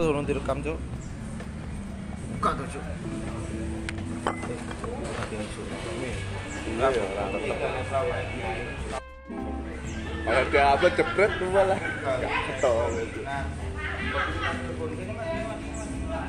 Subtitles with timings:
[0.00, 0.80] Kok durung direkam, Cuk?
[2.40, 2.84] Buka tuh, Cuk.
[10.48, 11.76] Dia apa jebret tuh malah.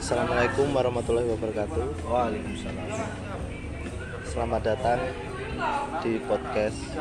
[0.04, 2.12] Assalamualaikum warahmatullahi wabarakatuh.
[2.12, 2.88] Waalaikumsalam.
[4.28, 5.00] Selamat datang
[6.04, 6.92] di podcast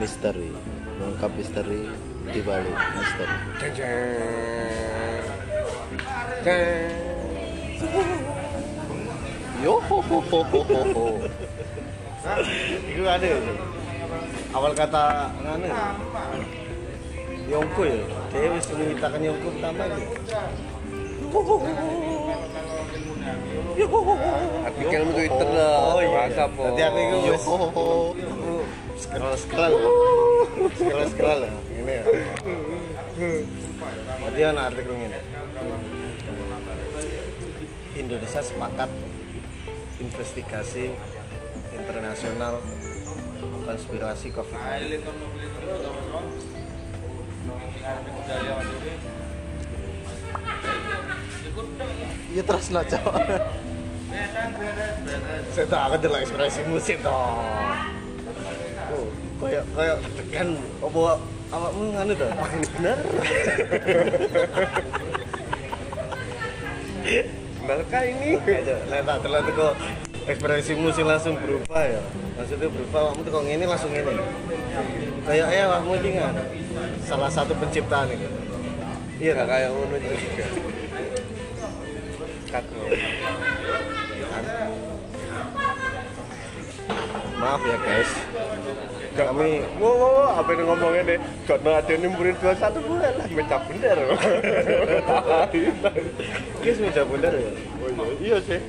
[0.00, 0.48] Misteri.
[0.96, 1.92] Mengungkap misteri
[2.32, 3.36] di balik misteri.
[3.76, 4.95] Jeng
[6.46, 6.52] Yo
[9.82, 11.06] ho ho ho ho ho ho.
[12.86, 13.26] Itu ada?
[14.54, 15.66] Awal kata nganu.
[15.66, 15.90] ya?
[17.50, 17.98] Yongko ya.
[18.30, 20.14] Dia wis menyitakan Yongko pertama gitu.
[24.70, 25.74] Artikel di Twitter lah.
[25.82, 26.46] Oh, iya.
[26.46, 27.86] Berarti aku itu wis ho ho ho.
[28.94, 29.74] scroll scroll.
[30.78, 31.42] Scroll scroll.
[31.74, 32.02] Ini ya.
[34.22, 35.18] Berarti ana artikel ini.
[38.06, 38.86] Indonesia sepakat
[39.98, 40.94] investigasi
[41.74, 42.62] internasional
[43.66, 45.02] konspirasi COVID-19.
[52.30, 53.10] Ya terus lah, Cuk.
[55.50, 57.10] Saya tak akan delok ekspresi musik toh.
[58.94, 59.10] Oh,
[59.42, 61.18] kayak kayak tekan apa
[61.50, 62.30] awakmu nganu toh?
[62.30, 62.46] Apa
[67.66, 67.74] ini?
[67.74, 68.28] Benarkah ini?
[68.38, 69.68] Aja, lah tak delok teko
[70.26, 72.02] ekspresi musik langsung berubah ya.
[72.38, 74.14] Maksudnya berubah awakmu teko ngene langsung ngene.
[75.26, 76.34] Kayak ya awakmu iki kan
[77.02, 78.28] salah satu penciptaan ini.
[79.18, 80.46] Iya, nggak kayak ngono juga.
[82.46, 82.64] Cut.
[87.36, 88.10] Maaf ya guys.
[89.16, 91.18] Kami Wow, wow, wow, apa yang ngomongnya deh?
[91.48, 93.96] Karena ada yang murid dua satu bulan lah, mencap bener.
[96.60, 97.50] guys meja bundar ya.
[97.80, 98.60] Oh iya, iya sih.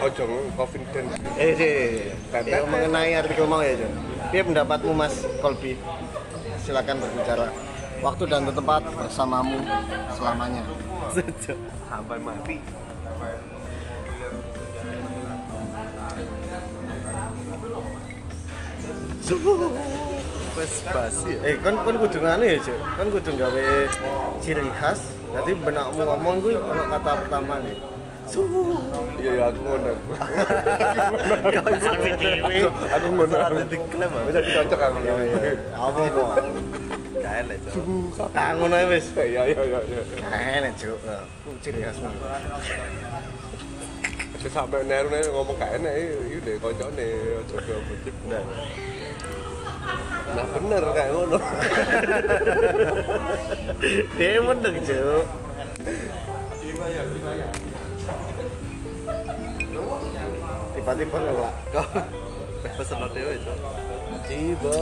[0.00, 0.24] Ojo
[0.56, 1.12] confidence.
[1.40, 1.74] Eh, sih.
[2.44, 3.92] Ya, mengenai artikel mau ya, Jon.
[4.32, 5.80] Dia pendapatmu Mas Kolbi.
[6.60, 7.48] Silakan berbicara.
[8.00, 9.60] Waktu dan tempat bersamamu
[10.12, 10.64] selamanya.
[11.88, 12.56] Sampai mati.
[20.58, 21.38] Wes basi.
[21.46, 22.78] Eh, kan kan kudu nganu ya, Cuk.
[22.98, 23.64] Kan kudu gawe
[24.42, 25.00] ciri khas.
[25.30, 27.78] Jadi benakmu ngomong gue ono kata pertama nih.
[28.26, 28.74] Suhu.
[29.22, 29.92] Iya, iya, aku ngono.
[31.54, 32.66] Kau sampai dewe.
[32.66, 33.34] Aku ngono.
[33.38, 34.10] Salah diklaim.
[34.10, 34.22] ah.
[34.26, 34.98] Bisa dicocok aku.
[35.78, 36.28] Apa kok?
[37.22, 37.84] Kae lah, Cuk.
[38.34, 39.06] Tak ngono ae wis.
[39.14, 39.80] Iya, iya, iya.
[39.86, 40.02] iya.
[40.58, 40.98] Enak, Cuk.
[41.62, 41.86] Ciri.
[44.40, 47.04] Terus sampai neru-neru ngomong enak, iya deh, kocoknya,
[47.44, 48.14] ojo ke bucik.
[50.30, 51.38] Nah bener kayak ngono.
[54.16, 55.24] Dia mendeng, Cuk.
[60.76, 61.54] Tiba-tiba ngelak.
[61.74, 61.84] Kau
[62.78, 63.58] pesen dewe, Cuk.
[64.28, 64.78] Tiba-tiba.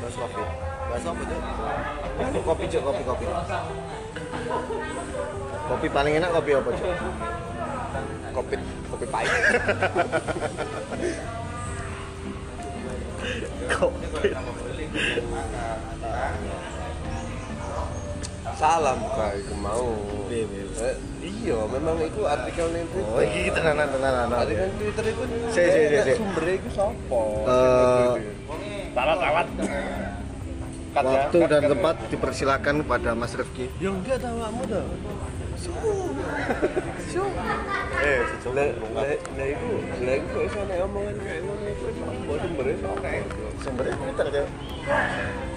[0.00, 0.48] Bahas covid.
[0.88, 1.42] Bahas apa, Cuk?
[2.12, 3.24] Ini kopi cok, kopi kopi.
[5.68, 6.88] Kopi paling enak kopi apa cok?
[8.32, 8.56] Kopi,
[8.88, 9.32] kopi pahit.
[18.52, 18.98] Salam
[19.38, 19.90] itu mau.
[20.32, 24.28] Eh, iya, memang itu artikel nih Oh iki tenanan tenanan.
[24.32, 26.12] Artikel Twitter itu Si, si, si, si.
[26.18, 27.20] sumbernya itu siapa?
[27.46, 28.12] Eh,
[28.92, 29.46] Tawat-tawat.
[30.92, 33.66] Waktu dan tempat dipersilakan kepada Mas Rifki.
[33.80, 34.84] Yang enggak tahu kamu dah.
[38.02, 38.18] Eh,
[38.50, 38.66] lah
[38.98, 39.06] lah
[39.46, 39.70] itu
[40.02, 43.08] lah itu kok nek omongan kayak ngono itu siapa sumbernya siapa?
[43.62, 44.48] Sumbernya Twitter cok.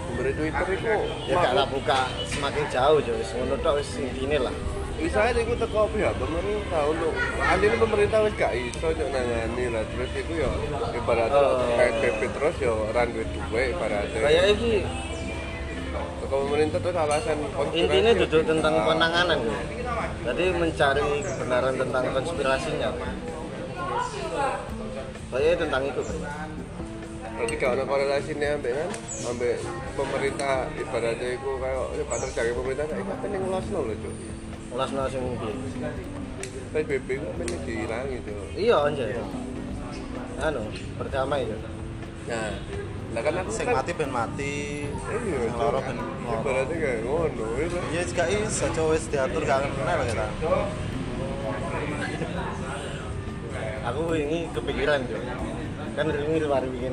[0.06, 0.86] Sumbernya Twitter itu
[1.26, 2.00] Ya gak lah buka
[2.30, 3.02] semakin jauh.
[3.02, 4.54] Wis ngono tok wis intine lah.
[4.96, 7.12] bisa aja itu teko pihak pemerintah untuk
[7.44, 10.48] anjir pemerintah wis gak iso nyok nangani lah terus itu ya
[10.96, 11.68] ibaratnya Oh.
[11.76, 14.74] PSBB terus ya ran duit duwe ibaratnya Kayak iki
[16.28, 17.38] pemerintah terus alasan
[17.74, 19.62] intinya ya duduk tentang penanganan cok.
[20.26, 22.90] Jadi mencari kebenaran tentang konspirasinya.
[25.32, 26.20] Kayak tentang itu kan.
[27.36, 28.90] berarti gak ada korelasinya ambek kan
[29.28, 29.60] ambek
[30.00, 34.16] pemerintah ibaratnya itu kayak ya pak terjaga pemerintah kayak apa yang ngelos loh cuy
[34.76, 35.54] Ulas sing piye?
[36.76, 39.16] PSBB itu kan dihilangi tuh Iya anjay.
[40.44, 40.68] Anu,
[41.00, 41.56] pertama itu.
[42.28, 42.52] nah
[43.16, 44.56] lah kan aku Sing kan mati ben mati.
[44.92, 46.36] iya Sing loro ben loro.
[46.36, 48.86] ibaratnya kayak ngono itu Ya gak iso, Cuk.
[48.92, 50.28] Wis diatur gak kenal kita.
[53.88, 55.22] Aku ini kepikiran, Cuk.
[55.96, 56.92] Kan ini luar bikin.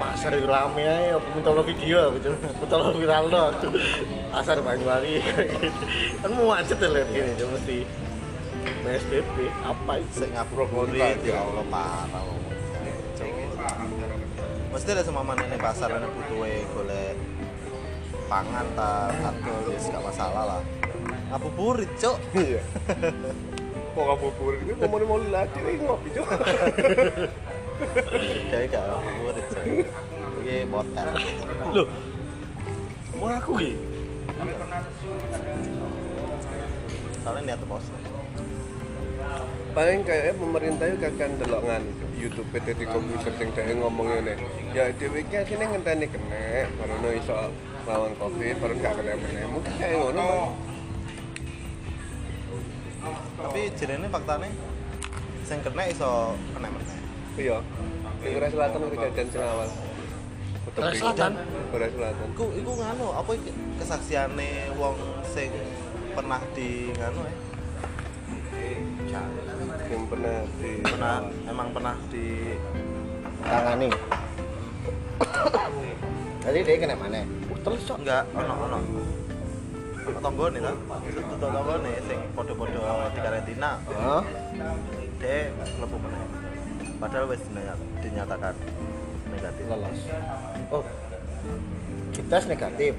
[0.00, 3.52] pasar itu rame aku minta lo video aku cuma minta lo viral lo
[4.32, 5.20] pasar Banyuwangi
[6.24, 7.84] kan mau macet ya lihat gini cuma mesti
[8.80, 12.24] PSBB apa itu Sing ngabuburit ya Allah parah.
[14.70, 17.14] Mesti ada semua mana ini pasar ini butuh golek
[18.30, 20.62] pangan ta atau ya gak masalah lah.
[21.30, 22.18] Ngabuburit, Cok.
[22.38, 22.62] iya
[23.90, 26.28] kok ngabuburit itu ngomongin mau lagi ini ngopi cok
[28.50, 29.62] Kayak gak ngabuburit, Cok.
[30.40, 31.06] Iki motel.
[31.74, 31.88] loh
[33.18, 33.82] mau aku gitu
[37.20, 37.84] Soalnya niat pos.
[39.70, 41.82] Paling kayaknya pemerintah itu kakek delok ngan
[42.18, 44.34] YouTube PT Komputer sing dhek ngomong ngene.
[44.74, 47.36] Ya dhewe iki asline ngenteni kena baru no iso
[47.86, 49.44] lawan Covid, baru gak kena meneh.
[49.48, 50.28] Mungkin kayak ngono.
[53.40, 54.48] Tapi jenenge faktane
[55.46, 56.98] sing kena iso kena meneh.
[57.38, 57.58] Iya.
[58.20, 59.68] Di Korea Selatan kejadian sing awal.
[60.76, 61.32] Korea Selatan?
[61.72, 62.26] Korea Selatan.
[62.36, 63.32] Iku iku nganu apa
[63.80, 65.48] kesaksiane wong sing
[66.12, 67.36] pernah di nganu ya.
[69.90, 71.16] Yang pernah di Pernah
[71.50, 72.26] emang pernah di
[73.42, 73.88] tangani.
[76.40, 77.20] Jadi dia kena mana?
[77.60, 77.98] Terus cok.
[78.00, 78.78] Enggak ono ono.
[80.20, 80.76] Tonggone kan?
[81.06, 84.22] Itu tonggone sing padha-padha di karantina Hah?
[85.20, 86.24] dia mlebu meneh.
[86.96, 88.54] Padahal wis dinyata- dinyatakan
[89.28, 89.64] negatif.
[89.68, 90.00] Lolos
[90.72, 90.82] oh
[92.30, 92.92] tes negatif.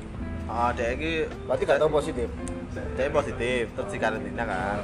[0.45, 2.27] Ah dia iki berarti gak tahu positif?
[2.95, 4.77] Dia positif terus di karantina kan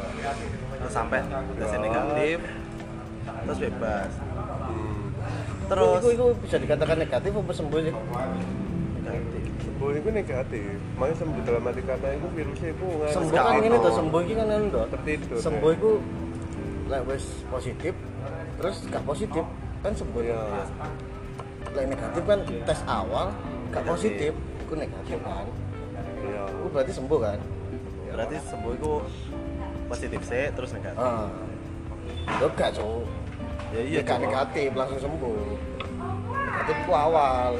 [0.77, 1.19] terus sampai
[1.57, 2.37] tes negatif.
[3.27, 4.11] Terus bebas.
[5.67, 5.99] Terus?
[5.99, 7.95] Itu, itu bisa dikatakan negatif apa sembuh sih?
[9.03, 9.41] Negatif.
[9.67, 10.75] Sembuh itu negatif.
[10.95, 14.33] Makanya sembuh dalam arti kata itu virusnya itu nggak sembuh kan ini tuh sembuh ini
[14.33, 15.37] kan ini tuh tertidur.
[15.37, 15.89] sembuh itu
[16.87, 17.93] lek wis positif
[18.57, 19.43] terus gak positif
[19.83, 20.21] kan sembuh.
[20.23, 20.41] Ya.
[21.75, 23.29] lek negatif kan tes awal
[23.75, 25.45] gak positif itu negatif kan.
[26.17, 26.43] Iya.
[26.49, 27.39] itu berarti sembuh kan?
[28.07, 28.91] Berarti sembuh itu
[29.87, 31.01] positif sih terus negatif.
[31.01, 31.31] Ah.
[32.27, 33.05] Itu gak cowok
[33.67, 35.39] ya iya gak negatif langsung sembuh.
[36.31, 37.51] Negatif itu awal.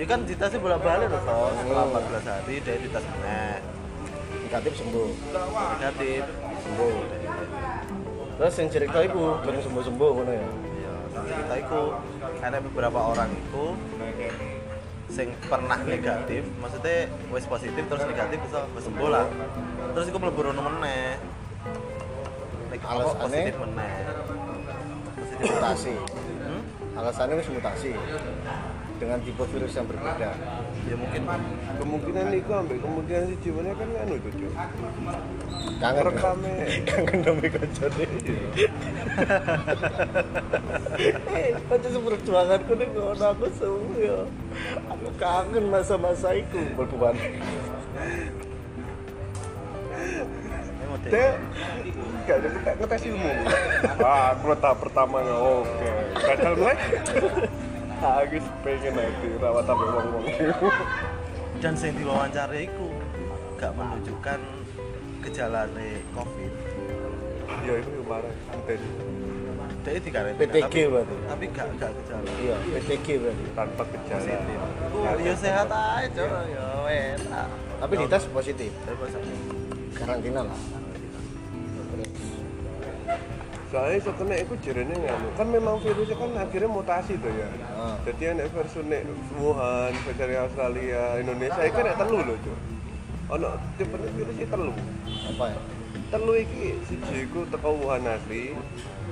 [0.00, 3.60] Ya kan ditesnya bolak-balik loh so setelah 14 hari dia dites meneh
[4.48, 5.10] negatif sembuh.
[5.76, 6.22] Negatif.
[6.60, 6.96] Sembuh.
[8.40, 10.48] Terus yang cerita itu bareng sembuh sembuh ngono ya?
[11.10, 11.80] Ya kita itu
[12.40, 13.64] ada beberapa orang itu
[15.10, 19.26] sing pernah negatif maksudnya wis positif terus negatif bisa sembuh lah
[19.94, 21.16] terus itu mlebu rono meneh.
[22.70, 23.42] Apa, Alasannya?
[23.44, 23.94] positif meneh.
[25.18, 25.94] Positif mutasi.
[26.40, 26.62] Hmm?
[26.98, 27.92] alasannya wis mutasi.
[29.00, 30.30] Dengan tipe virus yang berbeda.
[30.84, 31.22] Ya mungkin.
[31.80, 34.50] Kemungkinan itu ambil kemungkinan si jiwanya kan anu itu cuy.
[35.80, 36.04] kangen.
[36.04, 36.54] Rekame.
[36.88, 38.04] kangen demi kocone.
[41.32, 44.28] Eh kocone seperjuanganku nih ngono aku semua
[44.92, 47.16] aku kangen masa-masa itu berbuan
[50.00, 51.32] ini model Dek,
[52.26, 53.30] gak ada kita ngetes ilmu.
[54.00, 55.88] Ah, aku tahap pertamanya oke.
[56.16, 56.76] Gagal mulai.
[58.00, 60.24] Aku pengen nanti rawat sampai wong-wong.
[61.60, 62.86] dan sing diwawancara itu
[63.60, 64.40] gak menunjukkan
[65.20, 65.68] gejala
[66.16, 66.52] covid
[67.60, 68.34] Ya itu yang parah.
[68.56, 68.80] Enten.
[69.80, 74.20] dia di karantina PTG berarti tapi gak gak gejala iya PTG berarti tanpa gejala.
[74.20, 74.56] positif
[74.92, 76.66] uh, ya sehat aja ya
[77.16, 77.48] enak
[77.80, 79.36] tapi dites positif Tapi positif.
[80.00, 80.60] Karantina lah
[83.70, 87.46] Soalnya setelah itu jerene nganu kan memang virusnya kan akhirnya mutasi tuh ya.
[87.78, 87.94] Ah.
[88.02, 89.06] Jadi ada versi nek
[89.38, 92.58] Wuhan, versi Australia, Indonesia itu kan telu loh cuy.
[93.30, 94.74] Ono tipe virusnya telu.
[95.06, 95.60] apa ya
[96.10, 98.58] Telu iki siji iku teko Wuhan asli.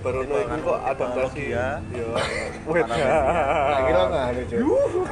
[0.03, 1.55] Baru ono iku kok adaptasi.
[1.55, 1.67] Teknologia.
[1.95, 2.07] Ya.
[2.67, 2.95] Weda.
[2.99, 4.61] tak kira nggak ada cuy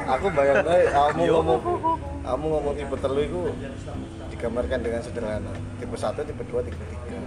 [0.07, 0.57] aku bayang
[0.91, 1.59] kamu ngomong
[2.23, 3.41] kamu ngomong tipe telu itu
[4.37, 7.19] digambarkan dengan sederhana tipe satu tipe dua tipe tiga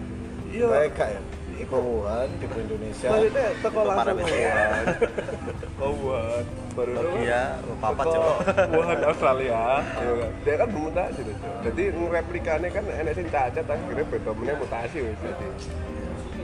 [0.50, 0.66] Iya.
[0.66, 1.20] baik kak ya
[1.52, 4.32] tipe Wuhan tipe Indonesia Maksudnya teko langsung Parameter.
[4.32, 4.84] Wuhan.
[5.70, 6.44] Ke Wuhan.
[6.70, 7.42] Baru ono Iya,
[7.78, 8.32] papa teko coba.
[8.68, 9.60] Wuhan Australia.
[10.00, 10.30] ya kan.
[10.40, 11.36] Dia kan bermutasi tuh.
[11.60, 15.46] Jadi ngereplikannya kan enek sing cacat akhirnya beda meneh mutasi wis jadi.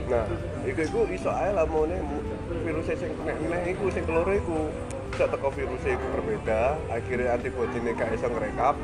[0.07, 0.23] Nah,
[0.63, 2.23] iku iku iso ae lamune mu-
[2.61, 4.71] virus sing nek meneh iku sing keloro iku
[5.09, 8.75] bisa teko virus iku berbeda, akhirnya antibody gak iso ngerekap,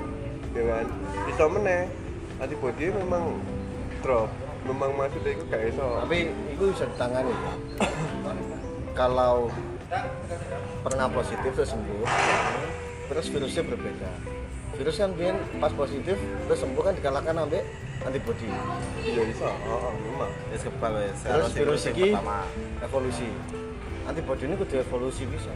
[0.54, 0.86] ya kan?
[1.28, 1.82] Iso meneh
[2.38, 3.38] antibody memang
[4.02, 4.30] drop.
[4.64, 5.86] Memang maksudnya iku gak iso.
[6.08, 7.36] tapi itu bisa ditangani
[8.96, 9.52] kalau
[10.88, 12.04] pernah positif terus sembuh
[13.12, 14.10] terus virusnya berbeda
[14.74, 16.16] virus kan biar pas positif
[16.48, 17.62] terus sembuh kan dikalahkan sampai
[18.08, 18.48] antibody
[19.04, 20.32] Ya iso, heeh, memang.
[20.50, 21.20] Wis kebal wis.
[21.22, 22.10] terus virus ini
[22.80, 23.28] evolusi
[24.08, 25.52] antibody ini kudu evolusi bisa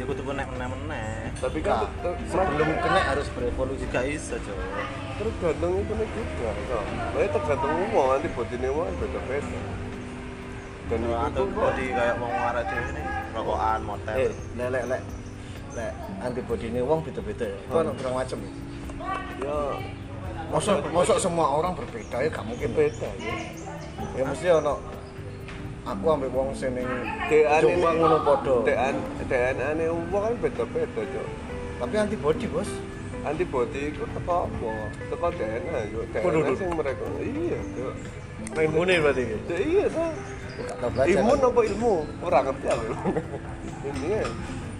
[0.00, 4.56] ya kudu kena meneh-meneh tapi kan Nah, ter- sebelum kena harus berevolusi gak iso cok
[5.20, 6.78] tergantung itu nih juga so.
[6.80, 9.60] Nah, tergantung uang nanti buat ini uang beda-beda
[10.90, 11.54] dan itu atau kok.
[11.54, 14.16] body kayak mau ngarep dhewe ini rokokan motel.
[14.18, 15.02] Eh lek lek lek.
[15.78, 17.46] Lek antibody ini wong beda-beda.
[17.46, 18.50] Ya itu ada berapa macam ya.
[19.38, 19.56] Ya
[20.50, 23.34] Mosok, mosok semua orang berbeda ya gak mungkin beda ya.
[24.18, 24.82] Ya mesti ono
[25.90, 26.86] aku ambek wong sing ning
[27.60, 28.00] Jombang ini.
[28.02, 28.54] ngono padha.
[28.66, 31.28] DN DNA nih uang kan beda-beda cok
[31.80, 32.70] tapi antibody bos.
[33.20, 34.72] Antibody itu teko apa?
[35.12, 37.94] Teko DNA yo DNA sing mereka iya cok
[38.58, 39.86] imunnya berarti ya Ya, iya
[40.92, 41.94] belajar imun apa ilmu?
[42.20, 42.84] Orang ngerti aku.
[43.88, 44.20] Intinya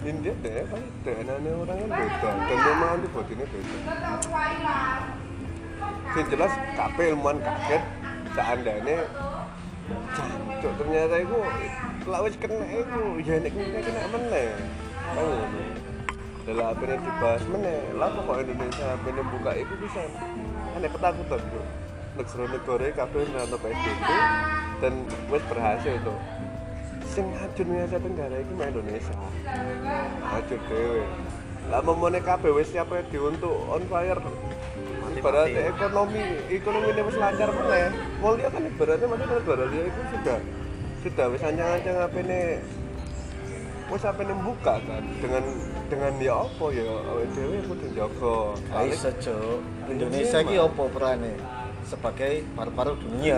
[0.01, 2.29] intinya deh kan DNA nya orang kan beda.
[2.49, 3.77] Dan memang antibody nya beda.
[6.11, 7.83] Yang jelas kabeh ilmuwan kaget
[8.35, 8.97] seandainya
[10.15, 11.37] jancuk ternyata itu
[12.07, 14.49] lak wis kena itu ya nek kena kena meneh.
[15.11, 15.63] Kan ngono
[16.41, 17.79] dalam apa yang dibahas meneh.
[17.95, 20.01] Lah kok Indonesia apa yang buka itu bisa.
[20.75, 21.63] Aneh ketakutan bro
[22.11, 24.09] negara-negara kabeh ngerti PSBB
[24.83, 24.93] dan
[25.31, 26.19] wis berhasil tuh
[27.11, 29.15] sing nih Asia Tenggara itu mah Indonesia.
[30.27, 31.03] Hancur dewe
[31.71, 34.19] lah memone kabeh wis siapa yang untuk on fire
[35.21, 40.01] ibaratnya ekonomi ekonomi ini wis lancar meneh mau lihat kan ibaratnya mana negara dia itu
[40.17, 40.37] sudah
[41.05, 42.41] sudah wis ancang-ancang apa ini
[43.93, 45.03] wis apa ini buka kan.
[45.21, 45.43] Dengan
[45.93, 49.59] dengan ya apa ya awake dhewe kudu jaga Gak iso Cuk.
[49.93, 51.37] Indonesia ki opo perane
[51.85, 53.37] sebagai paru-paru dunia.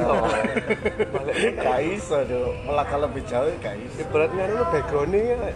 [1.35, 2.51] Ini gak iso Cuk.
[2.63, 3.97] melangkah lebih jauh gak iso.
[4.07, 5.51] Ibaratnya itu backgroundnya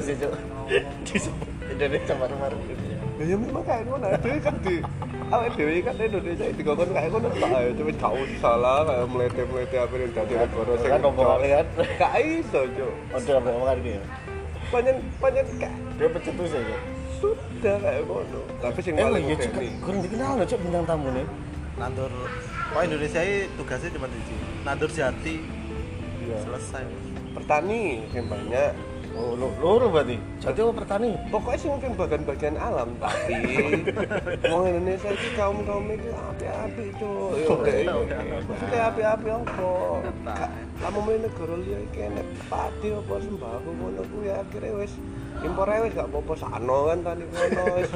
[0.00, 0.32] sih Cuk.
[1.06, 4.74] disebut Indonesia paru-paru dunia Ya ya memang kayak ngono itu kan di
[5.32, 9.76] awake dhewe kan Indonesia kan kayak ngono tok ae cuma gak usah lah kayak melete-melete
[9.80, 11.66] apa yang dadi negara sing kan ngomong kalian.
[11.96, 12.92] Gak iso cuk.
[13.16, 14.02] Udah apa omongan dia
[14.68, 15.72] panjen panjen gak.
[15.96, 16.78] Dia pencetus ya
[17.16, 18.40] sudah kayak ngono.
[18.60, 21.26] Tapi sing paling iya Cuk, kurang dikenal loh Cuk bintang tamu nih
[21.80, 22.12] nandur.
[22.72, 25.36] Kok Indonesia ini tugasnya cuma siji nandur jati.
[26.26, 26.42] Iya.
[26.42, 26.84] selesai.
[27.38, 28.70] Petani yang banyak
[29.16, 30.20] oh lu loro berarti?
[30.44, 33.34] Jadi apa petani pokoknya sih mungkin bagian-bagian alam tapi
[34.52, 37.82] wong Indonesia itu kaum kaum itu api-api cuy yo deh
[38.44, 39.68] maksudnya api-api apa?
[40.76, 44.92] Lama main negara liya iki enek padi apa sembako ngono kuwi akhirnya wis
[45.40, 47.90] impor ae wis gak apa-apa sano kan tani kono wis.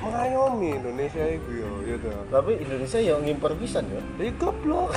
[0.00, 1.50] Mengayomi Indonesia itu
[1.84, 4.00] yo tuh tapi Indonesia ya ngimpor pisan ya?
[4.16, 4.96] Iya goblok.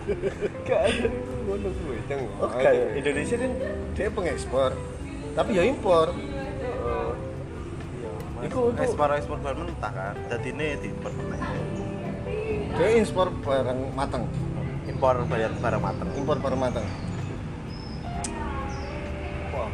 [0.68, 1.08] Gak ada
[1.48, 2.28] ngono kuwi, ceng.
[2.36, 3.52] oh kayak Indonesia kan
[3.96, 4.70] dia pengekspor
[5.32, 6.12] tapi ya impor.
[6.12, 7.12] Heeh.
[8.46, 8.80] Iku iku.
[8.84, 10.14] Ekspor ekspor bahan mentah kan?
[10.28, 11.40] Jadi ini diimpor meneh
[12.78, 14.22] dia impor barang matang
[14.86, 16.08] impor bayar barang mateng.
[16.14, 16.86] Impor barang matang
[19.50, 19.70] wah.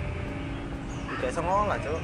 [1.12, 2.00] Tidak iso ngolah cok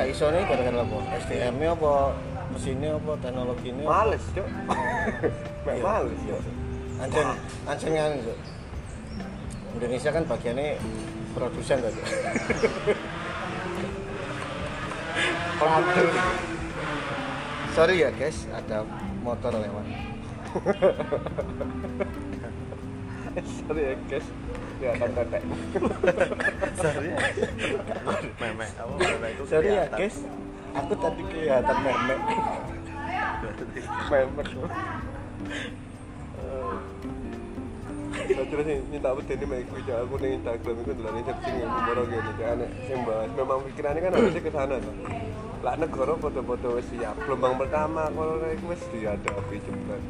[0.00, 0.96] gak iso nih gara-gara apa
[1.28, 2.16] SDM nya apa
[2.56, 3.92] mesinnya apa teknologinya apa?
[4.00, 4.48] Males, Cuk.
[4.48, 5.82] Mek Iya.
[5.84, 6.38] males ya.
[7.04, 7.26] Ancen,
[7.68, 8.38] ancen kan Cuk.
[9.76, 10.80] Indonesia kan bagiannya
[11.36, 11.92] produsen Cuk.
[15.60, 16.08] Produk.
[17.76, 18.80] sorry ya guys ada
[19.20, 19.84] motor lewat
[23.60, 24.24] Sorry ya, guys.
[24.80, 25.42] Ya tetek.
[26.80, 27.12] sorry
[28.40, 30.16] meme apa meme itu sorry ya guys
[30.72, 32.20] aku tadi kelihatan memek
[34.10, 34.48] Memek.
[38.50, 39.96] Terus sih nyinta apa ini mek kuwi Cuk.
[40.00, 42.46] aku ning Instagram iku ndelok searching yang umur gini Cuk.
[42.48, 44.94] aneh sing bahas memang pikirannya kan harusnya ke sana tuh.
[45.60, 47.14] Lah negara foto-foto wis siap.
[47.20, 50.02] Gelombang pertama kalau iku wis dihadapi jebret.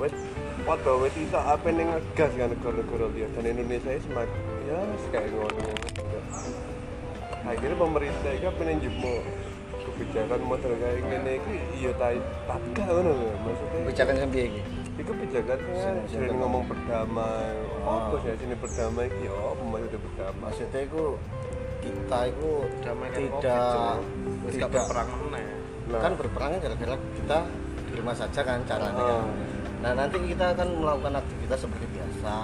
[0.00, 0.16] Wis
[0.64, 3.28] foto wis iso apa ning ngegas kan negara-negara liya.
[3.36, 5.72] Dan Indonesia ini semakin ya wis kayak ngono.
[7.44, 9.22] Akhirnya pemerintah itu pengen jemuk
[9.80, 13.28] kebijakan model kayak gini itu iya tai tapi gak ngono lho.
[13.44, 14.62] Maksudnya kebijakan yang piye iki?
[15.00, 18.12] Kebijakannya Sini, sini sering ngomong berdamai Oh.
[18.12, 19.24] apa sih sini berdamai iki?
[19.24, 21.04] Ya apa maksudnya berdamai maksudnya itu
[21.80, 22.50] kita itu
[22.84, 23.96] Damai kan tidak
[24.52, 25.44] tidak berperang meneh.
[25.88, 27.38] Kan berperangnya gara-gara kita
[27.88, 29.24] di rumah saja kan caranya kan.
[29.24, 29.49] Oh.
[29.80, 32.34] Nah nanti kita akan melakukan aktivitas seperti biasa,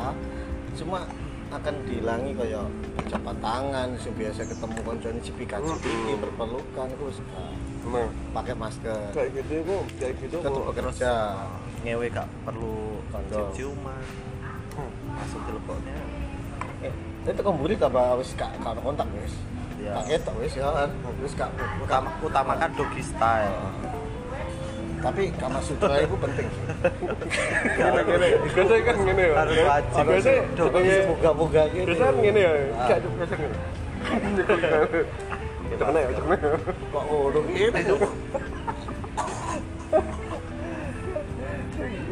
[0.74, 1.04] cuma
[1.46, 2.66] akan dihilangi kayak
[3.06, 7.44] jabat tangan, yang biasa ketemu koncone cipika cipiki berpelukan itu suka
[7.86, 8.98] nah pakai masker.
[9.14, 11.12] kayak gitu itu kayak gitu Kita kok tuh bekerja.
[11.86, 13.46] ngewe gak perlu Kondom.
[13.54, 14.02] ciuman
[15.14, 15.94] langsung teleponnya
[16.82, 16.92] Eh,
[17.24, 19.38] itu kembali tambah wis gak ada kontak wis.
[19.78, 20.02] Iya.
[20.02, 20.90] Pakai tak wis ya kan.
[21.22, 23.54] Wis gak utama utamakan doggy style
[25.06, 26.48] Tapi kama sutra itu penting.
[27.78, 30.04] gini gini biasanya kan gini ya Harus wajib.
[30.10, 31.86] biasanya Dong, sebagai Buka-buka gitu.
[31.86, 32.52] biasanya kan gini ya
[32.86, 33.56] kayak biasa gini
[35.76, 36.36] Cek ya, cek kena.
[36.94, 38.00] Kok ngono ngene Cuk?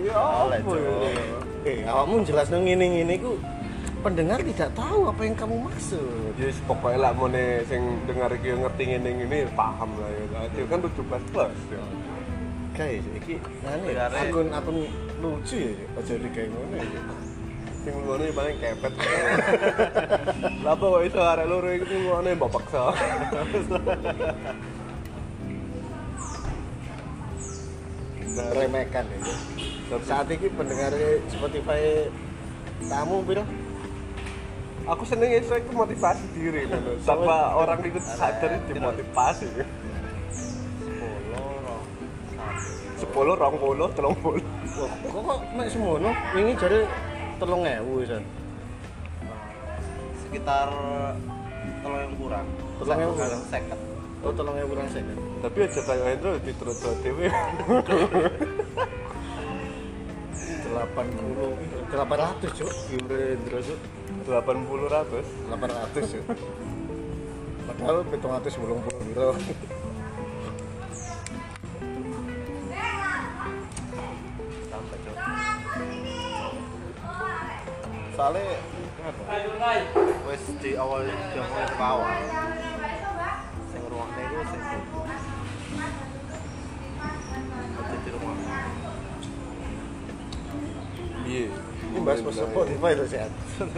[0.05, 0.95] Ya apa ya?
[1.65, 3.41] Eh, awakmu jelasno ngene-ngene ku
[4.05, 6.35] pendengar tidak tahu apa yang kamu maksud.
[6.37, 7.31] Yes, pokoknya lah mau
[7.65, 10.45] sing dengar iki ngerti ngene ngene paham lah ya.
[10.53, 11.83] Itu kan 17 plus ya.
[12.75, 14.77] Guys, iki ngene Pendengarnya- akun akun
[15.23, 16.87] lucu ya, aja digawe ngono ya.
[17.81, 18.93] Sing ngono ya paling kepet.
[20.67, 22.83] Lah apa kok iso arek loro iki ngono mbok paksa.
[28.35, 29.35] Remehkan ya.
[30.03, 30.91] Saat ini pendengar
[31.31, 32.11] Spotify
[32.83, 33.45] kamu piro?
[34.85, 36.67] Aku seneng iku motivasi diri.
[37.07, 39.47] Tanpa orang ikut sadar itu dimotivasi.
[43.15, 44.43] Sepuluh, rong, 10, 20, 30.
[44.75, 46.11] Wah, kok kok mek semono?
[46.35, 46.83] Wingi jare
[47.39, 48.27] 3000 wisan.
[50.27, 50.67] sekitar
[51.87, 52.43] tolong yang kurang.
[52.83, 53.39] Telung yang kurang.
[53.47, 53.79] Seket.
[54.19, 55.15] Oh, 3000 kurang second.
[55.47, 57.31] Tapi aja kayak Hendro diterus-terus dhewe.
[60.75, 63.79] 80 800 cuk Indra cuk
[64.27, 65.27] 80 ratus.
[65.55, 66.25] 800 cuk
[67.71, 69.31] padahal 700 belum piro
[78.15, 78.47] Soalnya
[80.25, 82.15] wes di awal di awal ke awal.
[83.69, 84.63] Sing ruangnya itu sing
[87.75, 88.37] Ada di rumah.
[91.25, 91.49] Iya.
[91.95, 93.31] ini bahas pas Spotify itu sehat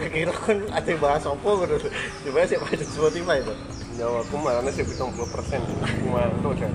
[0.09, 1.93] kira kan ada yang bahas apa gitu
[2.25, 3.55] dibahas ya bahas Spotify itu
[3.97, 5.61] Nyawa aku malah sih 70 persen.
[6.05, 6.73] Cuma itu kan.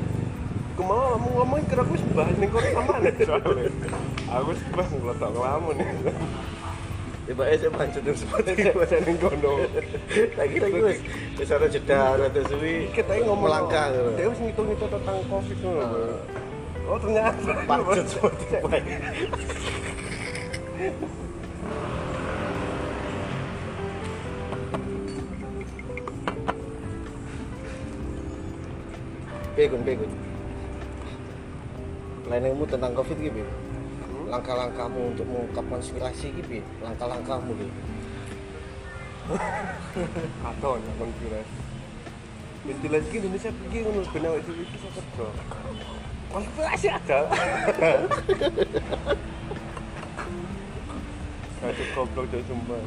[0.73, 3.69] Aku mau ngomong ngomong kira aku bahas nih kok sama nih soalnya.
[4.41, 5.87] Aku sih bahas ngelotok ngelamun nih.
[7.29, 9.53] Dibahas ya lanjutin Spotify Bahasa nih kono.
[10.41, 10.99] kira gue wis
[11.37, 15.77] wis jeda ada suwi Kita ini ngomong melangkah gitu Dia harus ngitung-ngitung tentang covid tuh.
[16.89, 17.53] Oh ternyata.
[17.69, 18.81] Parjut Spotify
[29.51, 30.07] Pegun, pegun.
[32.23, 33.43] Planningmu tentang COVID gitu,
[34.31, 37.73] langkah-langkahmu untuk mengungkap konspirasi gitu, langkah-langkahmu gitu.
[40.49, 41.59] Atau ya konspirasi.
[42.61, 45.27] Ventilasi ki Indonesia pergi ngono ben awake dhewe iki kerja.
[46.31, 47.19] Konspirasi ada.
[51.61, 52.79] Aduh goblok jadi sumpah.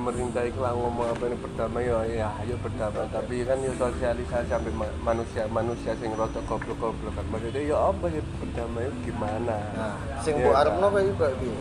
[0.00, 0.02] Ya.
[0.02, 4.72] Pemerintah itu ngomong apa ini berdamai ya, ya ayo berdamai tapi kan ya sosialisasi sampai
[4.72, 9.56] ma- manusia manusia sing rotok goblok goblok kan maksudnya ya apa ya berdamai itu gimana
[9.70, 10.60] Nah, sing Iya, mbok kan?
[10.62, 11.54] arepno kayak kayak piye?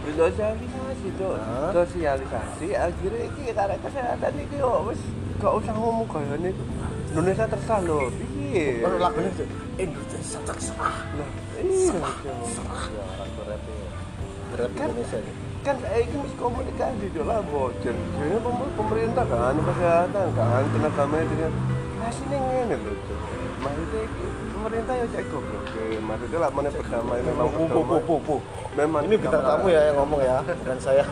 [0.00, 1.70] Ya, sosialisasi tuh Hah?
[1.72, 5.00] sosialisasi akhirnya iki karena kesehatan iki yo wis
[5.36, 6.50] gak usah ngomong kayak ini
[7.10, 9.32] Indonesia terserah loh piye Baru lagunya
[9.74, 10.96] Indonesia terserah.
[11.14, 13.88] nah iya ya aku rap ya.
[14.68, 15.49] Kan- Indonesia?
[15.60, 21.36] Kan saya ini miskomunikasi juga lah bocor jadi pem- pemerintah kan kesehatan kan tenaga medis
[21.38, 21.52] kan
[22.00, 22.96] masih ini loh
[23.60, 24.00] maksudnya
[24.50, 28.36] pemerintah ya cek goblok Oke, maksudnya lah mana berdamai memang Pu, pu, pu, pu,
[28.72, 31.04] memang Ini bintang tamu ya yang ngomong ya, bukan saya.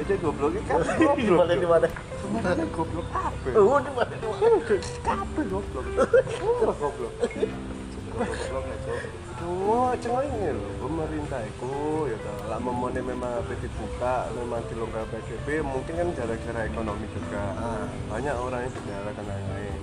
[0.00, 1.86] itu goblok ini kan Di goblok mana di mana?
[2.16, 4.56] sebenarnya goblok apa Oh, di mana di mana?
[5.02, 5.84] Kabeh goblok.
[6.40, 7.12] Ora goblok.
[8.10, 9.19] Goblok
[9.50, 9.66] ya.
[9.66, 11.72] Cuma cengengnya loh, pemerintah itu
[12.06, 17.44] ya toh, lah memone memang apa dibuka, memang dilonggar PSBB, mungkin kan gara-gara ekonomi juga.
[17.58, 17.84] Ah.
[18.14, 19.78] Banyak orang yang tidak kena lain.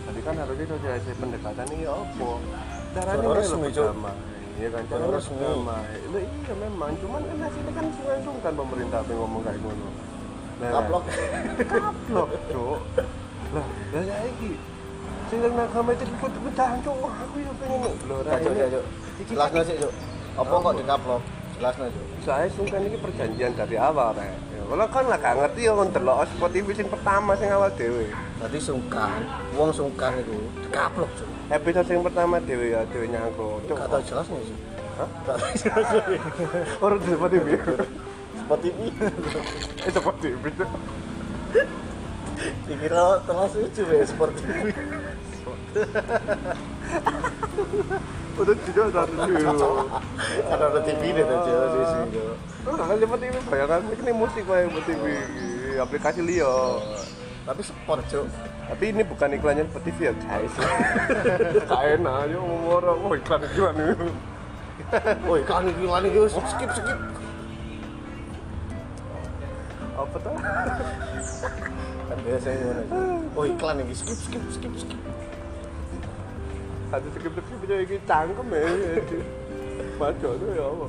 [0.00, 2.30] Tapi kan harusnya sosialisasi pendekatan ini ya apa?
[2.96, 3.84] Caranya Cara ini Cuk.
[3.86, 4.16] berdamai.
[4.60, 5.40] Iya kan, Cara resmi.
[5.40, 7.86] Loh, iya memang, cuman kan hasilnya kan
[8.26, 9.88] sungkan pemerintah yang ngomong kayak ngono.
[10.60, 11.04] Nah, Kaplok.
[11.72, 12.78] kaplok cuk
[13.50, 14.60] lah lah ya iki
[15.32, 18.84] sing nang agama itu ikut pecahan cuk Wah, aku yo pengen lho cuk, cuk.
[19.28, 19.92] Jelasno sih, Cuk.
[20.38, 21.22] Apa kok dikaplok?
[21.58, 22.04] Jelasno, Cuk.
[22.20, 24.32] saya sungkan ini perjanjian dari awal rek
[24.70, 28.06] kalau kan lah gak ngerti ya kon delok spot TV sing pertama sing awal dhewe
[28.38, 29.26] Berarti sungkan,
[29.58, 31.26] wong sungkan itu dikaplok, Cuk.
[31.50, 34.58] episode sing pertama dhewe ya dhewe nyangkut Gak tau jelasnya, Cuk.
[34.96, 35.08] Hah?
[35.26, 36.02] Gak tau jelasnya.
[36.86, 37.46] orang di spot TV
[38.30, 38.88] Seperti ini.
[39.84, 40.44] eh spot TV
[42.64, 44.72] Dikira terus lucu ya seperti ini.
[48.40, 49.14] udah tidak dari
[50.48, 51.60] Karena ada TV deh tuh, Cuk.
[51.60, 52.20] di sini.
[52.64, 55.04] Oh, kan lewat TV bayangan ini musik buat TV
[55.80, 56.80] aplikasi liyo
[57.44, 58.26] Tapi sport, Cuk.
[58.70, 60.54] Tapi ini bukan iklannya seperti TV ya guys.
[61.70, 64.08] Kayak enak aja ngomong orang, oh iklan iklan ini.
[65.28, 66.98] Woi, kan iki lan iki skip skip.
[70.00, 70.38] Apa ah.
[72.10, 72.72] kan biasanya
[73.36, 75.19] oh iklan ini skip skip skip skip
[76.90, 78.66] Satu skip-skip punya iki cangkem ya.
[79.96, 80.86] Baca tuh ya apa?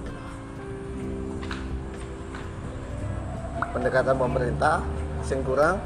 [3.71, 4.83] pendekatan pemerintah
[5.23, 5.79] sing kurang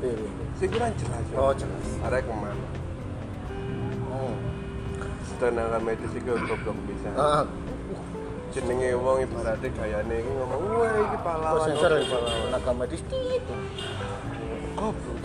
[0.00, 0.30] Iya, iya.
[0.56, 1.24] Sing kurang jelas.
[1.28, 1.36] ya.
[1.36, 2.66] oh jelas Arek ke mana?
[4.08, 4.32] oh.
[5.36, 7.08] Tenaga medis iki goblok bisa.
[7.18, 7.44] ah
[8.48, 13.44] Jenenge wong ibaratnya gayane iki ngomong, "Wah, iki pahlawan." sensor ya pahlawan." tenaga medis tit
[14.74, 15.20] goblok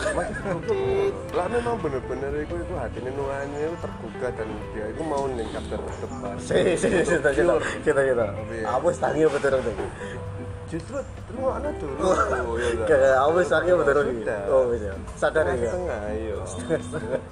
[1.34, 5.76] lah memang bener-bener itu itu hatinya nuannya itu tergugah dan dia itu mau ningkat ke
[5.78, 6.36] depan.
[6.40, 8.26] Si si si kita kita kita kita.
[8.52, 8.66] Iya.
[8.68, 9.88] apa tangi betul betul
[10.68, 11.96] justru terus ada dulu
[12.60, 12.88] ya udah.
[12.92, 14.44] kayak apa tangi betul Sudah.
[14.52, 17.24] oh bisa sadar ya setengah ayo setengah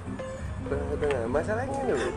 [1.28, 2.12] masalahnya ini loh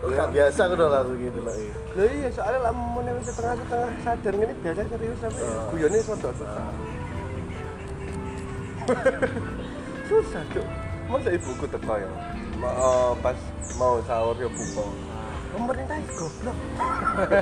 [0.00, 1.76] Gak biasa aku udah lagu gitu lah iya.
[1.92, 5.44] Lah iya soalnya lah nih setengah setengah sadar ini biasa serius tapi
[5.76, 6.32] guyonnya sudah
[10.08, 10.42] susah.
[10.50, 10.66] tuh.
[11.06, 12.08] Masa ibuku teko ya.
[12.56, 13.38] Ma- eh, pas
[13.74, 14.84] mau sahur ya buka.
[15.50, 16.56] Pemerintah itu goblok.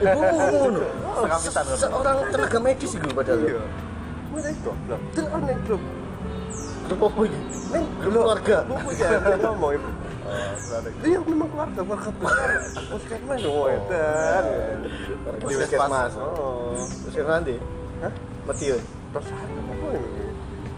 [0.00, 1.76] ibu ngono Setengah pisan, kan?
[1.76, 3.62] seorang tenaga medis itu padahal Iya.
[4.24, 5.00] Pemerintah itu goblok.
[5.12, 5.82] Terus yang grup.
[6.88, 9.90] grup apa ini Neng grup keluarga Buku jangan ngomong ibu.
[11.04, 12.20] Iya memang keluarga keluarga.
[12.88, 14.44] Puskesmas dong edan.
[15.38, 16.80] puskesmas Oh.
[17.04, 17.54] puskesmas nanti
[18.00, 18.12] Hah?
[18.44, 19.26] Matiun Terus?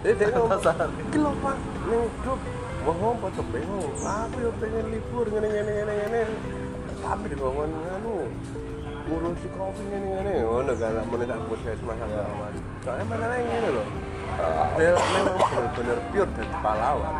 [0.00, 0.64] Eh, dia ngomong,
[1.12, 1.56] "Iki lho, Pak,
[1.92, 2.40] ning grup
[2.88, 3.92] wong ngomong padha bingung.
[4.00, 6.22] Aku yo pengen libur ngene ngene ngene ngene."
[7.04, 8.12] Tapi di ngomong anu
[9.04, 12.52] ngurusi kopi ngene ngene ngono kan meneh tak puskesmas sama awan.
[12.80, 13.84] Soalnya masalahnya ngene lho.
[14.80, 17.14] Dia memang bener-bener pure dari pahlawan.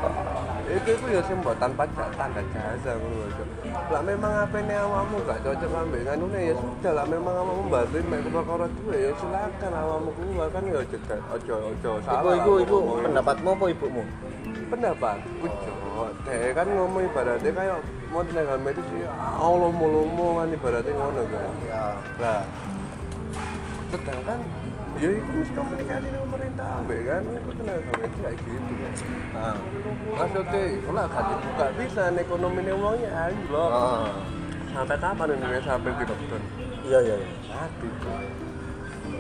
[0.71, 3.45] Itu itu ya mbok tanpa ja- tanda jasa ngono lho.
[3.91, 8.05] Lah memang apa ini awakmu gak cocok ambek nganune ya sudah lah memang awakmu bantuin
[8.07, 12.35] mek perkara duwe ya silakan awakmu keluar kan ya ojo ojo ibu salah.
[12.39, 13.03] ibu ibu ngomong.
[13.11, 14.03] pendapatmu apa ibumu
[14.71, 15.81] pendapat kucok
[16.25, 17.79] deh kan ngomong ibaratnya kayak
[18.15, 21.83] mau tenaga medis ya Allah mulumu kan ibaratnya ngono kan ya
[22.23, 22.43] lah
[23.91, 24.39] sedangkan
[25.01, 27.23] ya itu komunikasi dengan pemerintah ambek kan.
[27.25, 28.73] Itu tenaga medis kayak gitu
[29.33, 29.57] ah
[30.13, 31.67] maksudnya kalau gak dibuka.
[31.81, 34.13] Bisa ekonomi ini uangnya anjlok ah.
[34.71, 36.43] Sampai kapan Indonesia sampai di lockdown?
[36.87, 37.29] Iya iya iya.
[37.49, 37.89] mati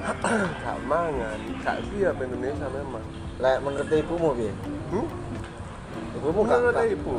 [0.62, 1.38] gak mangan.
[1.64, 3.04] Gak siap Indonesia memang.
[3.40, 4.52] Lek menurut ibumu piye?
[4.92, 5.08] Hmm?
[6.20, 7.14] ibumu gak menurut ibu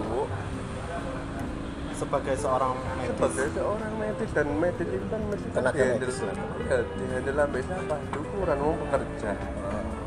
[2.02, 6.36] sebagai seorang medis sebagai seorang medis dan medis itu kan mesti kan Tenaga medis lah.
[6.64, 9.32] ya dihandle sampai siapa ukuran mau pekerja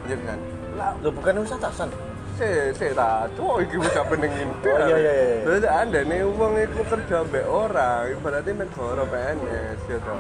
[0.04, 0.38] ya kan
[0.74, 1.88] lah bukan usah taksan.
[2.34, 5.36] se se ta cowok iki bisa penengin Oh, iya, iya, iya.
[5.40, 10.18] terus anda nih uang itu kerja mbak orang ibaratnya negara PNS ya toh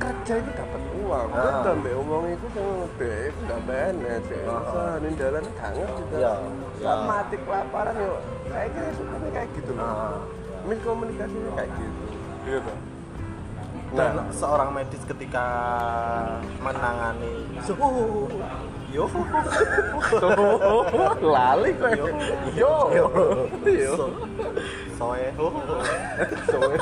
[0.00, 1.38] kerja itu dapat uang Ah.
[1.62, 4.92] betul mbak uang itu yang mbak itu nggak PNS ya Ah.
[4.98, 6.32] ini jalan kangen juga Iya,
[6.80, 6.92] iya.
[7.06, 10.18] mati kelaparan yuk saya kira suka kayak gitu loh.
[10.66, 12.02] Miskomunikasinya kayak gitu
[12.48, 12.60] iya
[13.90, 15.44] dan nah seorang medis ketika
[16.62, 18.30] menangani suhu
[18.90, 19.06] yo
[21.34, 22.06] lali kok yo
[22.54, 22.74] yo
[23.66, 23.94] yo
[24.98, 25.26] soe
[26.50, 26.78] soalnya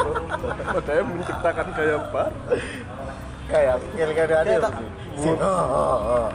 [0.72, 2.32] padahal menciptakan gaya bar
[3.48, 4.44] Kayak ada.
[4.44, 4.76] Kayak tak-
[5.18, 5.30] Si.
[5.40, 6.28] Ah, ah, ah, ah.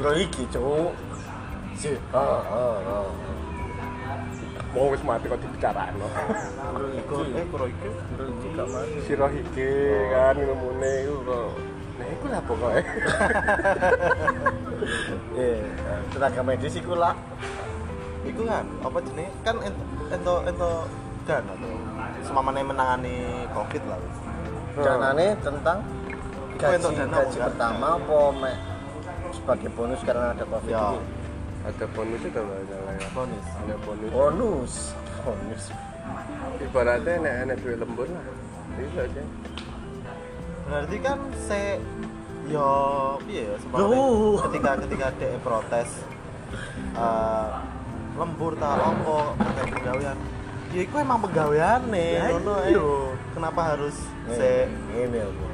[0.00, 0.96] Bro iki, Cuk.
[1.76, 1.92] Si.
[2.10, 3.04] Ah, ah, ah.
[4.70, 6.10] Mau wis mati kok dibicarain loh
[6.70, 7.34] Bro Iku, iki.
[7.34, 8.98] eh kuro iku Bro iki gak mati.
[9.02, 9.70] siro iki
[10.08, 11.48] kan ngomongnya itu kok
[11.96, 12.82] nah itu lah pokoknya
[15.32, 15.56] Iya,
[16.10, 17.14] tenaga medis iku lah.
[18.20, 19.56] iku kan apa jenis kan
[20.10, 20.70] ento ento
[21.24, 21.72] dan atau
[22.20, 23.16] semamane menangani
[23.50, 24.16] covid lah wis.
[24.76, 25.78] Danane tentang
[26.54, 27.44] gaji, gaji bukan?
[27.44, 28.20] pertama apa
[29.30, 30.84] sebagai bonus karena ada covid Ya.
[31.70, 33.46] Ada bonusnya tuh lah salah ya bonus.
[33.62, 34.10] Ada bonus.
[34.10, 34.72] Bonus.
[35.22, 35.62] Bonus.
[36.58, 38.24] Ibaratnya enak enak duit lembur lah.
[38.76, 39.22] Itu aja
[40.70, 41.18] berarti kan
[41.50, 41.82] se
[42.46, 42.70] yo
[43.26, 44.38] piye ya sebenarnya Loh.
[44.46, 45.90] ketika ketika dia protes
[46.94, 47.48] eh,
[48.14, 50.18] lembur ta apa terkait pegawaian
[50.70, 52.78] ya itu emang pegawaian nih Ya, ngono iya.
[52.78, 53.06] eh.
[53.34, 53.98] kenapa harus
[54.30, 55.44] se ini aku.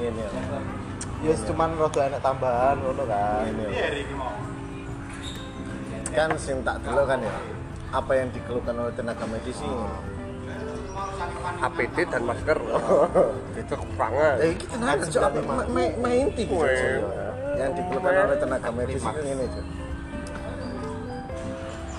[0.00, 0.24] Ini
[1.22, 3.46] ya cuman rada enak tambahan ngono kan.
[3.46, 3.64] Ini
[6.10, 7.34] kan sing tak dulu kan ya
[7.90, 9.86] apa yang dikeluhkan oleh tenaga medis ini?
[11.60, 12.58] APD dan masker.
[13.60, 14.34] Itu kekurangan.
[14.40, 16.46] Eh kita apa ma- ma- main Weh.
[16.46, 17.58] Cok.
[17.58, 19.66] yang dikeluhkan oleh tenaga medis itu ini Cok.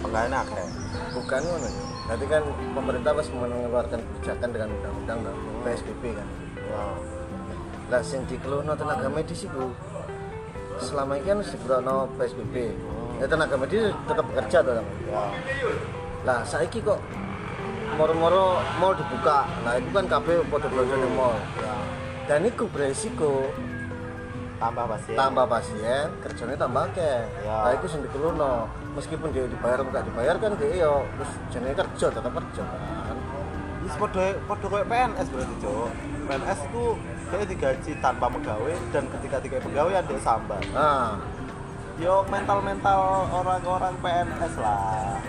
[0.01, 0.65] pegawaian akeh.
[1.11, 1.69] Bukan ngono.
[2.09, 2.43] Nanti kan
[2.73, 5.31] pemerintah pas mengeluarkan kebijakan dengan undang-undang no,
[5.63, 6.27] PSBB kan?
[6.71, 6.95] Wow.
[7.91, 9.63] lah sing dikeluhno tenaga medis itu
[10.79, 12.71] selama ini kan sebelum PSBB
[13.21, 14.83] ya tenaga medis tetap bekerja tuh ya
[16.25, 16.97] lah saiki kok
[17.97, 19.45] moro-moro mall dibuka.
[19.67, 21.35] Nah itu kan kabeh podo belanja di mall.
[21.59, 21.75] Ya
[22.29, 23.49] dan itu beresiko
[24.61, 25.17] tambah pasien.
[25.17, 27.19] Tambah pasien kerjanya tambah akeh.
[27.43, 27.57] Ya.
[27.65, 31.75] nah itu sing dikeluno meskipun dia dibayar atau nggak dibayar kan dia yo terus jenenge
[31.81, 33.17] kerja tetap kerja kan.
[33.81, 35.89] Wis podo podo kayak PNS berarti cok
[36.29, 36.85] PNS itu
[37.33, 41.17] kayak digaji tanpa pegawai dan ketika digaji pegawai ada sambat nah
[42.01, 45.21] yo mental mental orang-orang PNS lah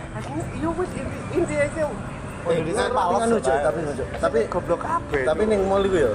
[0.56, 0.90] iya wis
[1.30, 1.86] inti- itu
[2.42, 4.04] Oh, Indonesia tapi kan lucu, tapi lucu.
[4.18, 5.22] Tapi goblok kabeh.
[5.22, 6.10] tapi ning mall iku ya.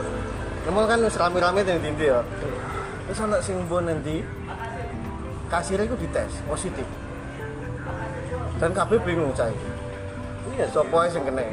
[0.68, 2.20] Ning mall kan wis rame-rame ning ndi ya.
[3.08, 4.28] Terus ana sing mbon nanti
[5.48, 6.84] kasirnya iku dites positif.
[8.60, 9.56] Dan kabeh bingung cai.
[10.52, 11.48] iya Sopo ae sing kena.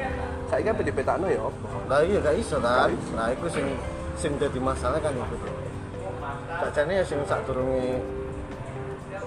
[0.51, 2.91] saya kan dipetakno ya apa Lah iya gak iso kan.
[3.15, 3.79] Nah iku sing
[4.19, 5.37] sing dadi masalah kan itu.
[6.51, 8.03] Kacane ya sing sadurunge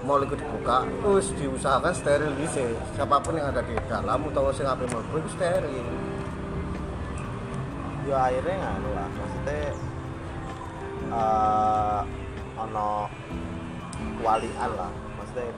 [0.08, 2.72] mall iku dibuka, terus diusahakan steril dhisik.
[2.96, 5.84] Siapa pun yang ada di dalam utawa sing ape mlebu iku steril.
[8.08, 9.67] yo akhirnya nganu lah maksudnya
[11.12, 12.02] eh
[12.56, 13.12] ono
[14.24, 15.52] walian lah maksudnya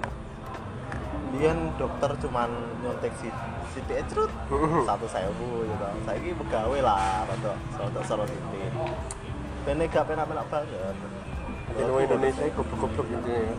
[1.29, 2.49] dia dokter cuman
[2.81, 3.29] nyontek si
[3.69, 4.33] si cerut
[4.89, 8.73] satu sewu gitu saya ini pegawai lah rada rada soro titik
[9.61, 10.97] bene gak penak-penak banget
[11.77, 13.53] Indonesia itu goblok-goblok intinya ya.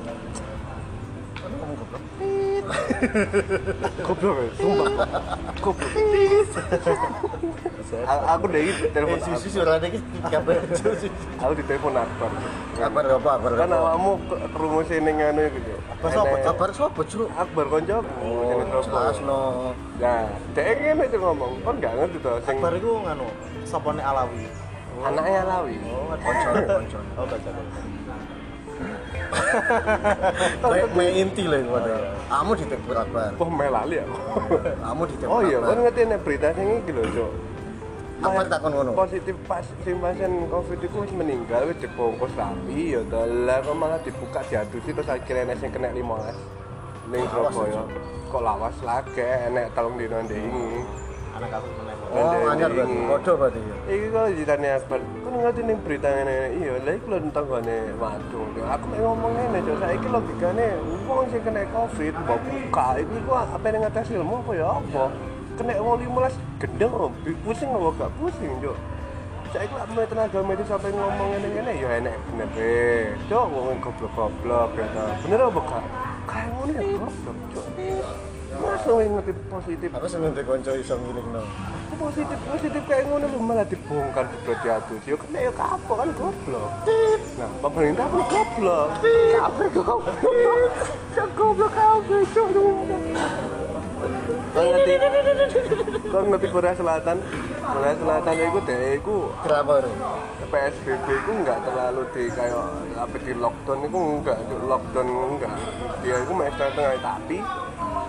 [1.41, 2.03] Kan ngomong goblok.
[4.01, 4.89] Goblok ya, sumpah.
[5.59, 5.91] Goblok.
[8.31, 11.11] Aku dari telepon Eh, susu suaranya iki kabar susu.
[11.37, 12.31] aku di telepon Akbar.
[12.79, 13.31] Kabar apa?
[13.35, 13.79] Kabar Kan apa?
[13.83, 14.13] awakmu
[14.87, 15.73] ini nganu gitu.
[15.91, 17.29] Akbar sopo, Enek- Kabar siapa, Cuk?
[17.35, 18.15] Akbar koncoku.
[18.23, 19.41] Oh, jelas no.
[19.99, 20.23] Nah,
[20.55, 23.27] dia ngene itu ngomong, kan gak ngerti tuh sing Akbar itu nganu
[23.67, 24.47] sapone alawi
[25.01, 25.77] anaknya Lawi.
[25.89, 27.05] oh koncon.
[27.17, 27.51] oh baca
[30.71, 31.95] Me, me inti lah itu ada.
[32.31, 33.31] Kamu di tepur kabar.
[33.39, 34.17] Wah, melali aku.
[34.79, 37.31] Kamu di tepur Oh iya, kan ngerti nek berita sing iki lho, Cuk.
[38.21, 38.91] Apa takon ngono?
[38.93, 43.23] Positif pas sing pasien Covid itu wis meninggal wis dibungkus rapi ya to.
[43.49, 47.09] Lah kok malah dibuka diadusi terus akhirnya enek sing kena 15.
[47.09, 47.83] Ning Surabaya.
[48.29, 50.69] Kok lawas lagi enek telung dino ndek iki.
[51.31, 52.97] anak menembak Oh, anyar berarti.
[53.07, 53.77] Podo berarti ya.
[53.87, 57.79] Iki kok ditanya Akbar, kan ngerti ning berita ngene iya, lha iki lho tentang gone
[58.03, 58.51] wadung.
[58.67, 60.67] Aku mek ngomong ngene, Cuk, saiki logikane
[61.07, 65.05] wong sing kena Covid mbok buka iki ku apa yang ngatas ilmu apa ya apa?
[65.55, 66.93] Kena wong 15 gendeng,
[67.47, 68.77] pusing apa gak pusing, Cuk.
[69.55, 72.75] Saiki lak mulai tenaga medis sampe ngomong ngene-ngene ya enek bener be.
[73.31, 75.05] Cuk, wong goblok-goblok ya ta.
[75.23, 75.85] Bener apa gak?
[76.27, 77.67] Kayak ngono ya goblok, Cuk.
[78.61, 79.89] Mas lu ngerti positif?
[79.97, 81.43] Aku seneng di konco iso ngilingno.
[82.01, 86.71] positif positif kayak ngono lu malah dibongkar di diatus yo kena yo kapok kan goblok.
[87.37, 88.89] Nah pemerintah pun goblok.
[89.05, 90.01] Kabeh goblok.
[91.13, 92.49] Ya goblok kabeh cuk
[94.51, 94.93] kau ngerti
[96.13, 97.17] kau ngerti Korea Selatan?
[97.61, 99.91] Korea Selatan itu deh itu Kenapa itu?
[100.51, 102.59] PSBB itu enggak terlalu di kayak
[102.99, 105.09] apa di lockdown itu enggak di lockdown
[105.39, 105.55] enggak
[106.03, 107.39] dia itu masih setengah tapi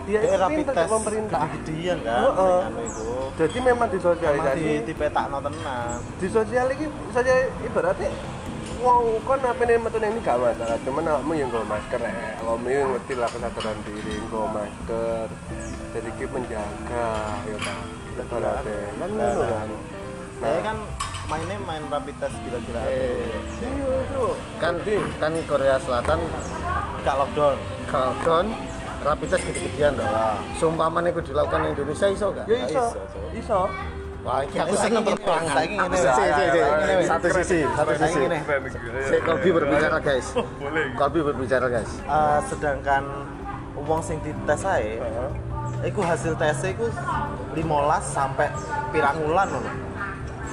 [0.02, 1.42] dia Dia itu test ke pemerintah.
[1.46, 2.22] gede-gedean kan?
[2.66, 3.06] Anu itu.
[3.38, 4.58] Jadi memang emang disosialisasi.
[4.66, 5.98] Di di petakno tenan.
[6.18, 8.10] Di sosial ini saja ibaratnya
[8.82, 10.78] wong kon apa nih metu ini gak masalah.
[10.82, 15.28] Cuman awakmu yang nggo masker ya awakmu yang ngerti lah kesadaran diri nggo masker.
[15.94, 17.10] Jadi ki menjaga
[17.46, 17.78] ya kan
[18.12, 19.70] ibaratnya kan ngono kan
[20.42, 20.78] saya kan
[21.30, 23.30] mainnya main rapid test gila-gila Eh,
[23.62, 24.26] iya itu
[24.58, 24.74] kan
[25.22, 26.20] kan Korea Selatan
[27.06, 27.58] gak lockdown?
[27.88, 28.46] Lockdown
[29.02, 30.10] rapid test gede-gedean toh.
[30.58, 32.46] Seumpama itu dilakukan di Indonesia iso gak?
[32.50, 32.86] ya iso.
[33.38, 33.62] Iso
[34.22, 35.50] Wah, aku seneng perperangan.
[35.50, 35.98] saiki ngene,
[37.04, 38.22] Satu sisi, satu sisi.
[39.02, 40.28] Si Kolbi berbicara guys.
[40.94, 41.92] Kolbi berbicara guys.
[42.00, 43.04] Eh, sedangkan
[43.82, 45.02] uang sing dites ae
[45.82, 46.86] iku hasil tesnya iku
[47.58, 47.66] 15
[48.06, 48.46] sampai
[48.94, 49.72] pirang wulan ngono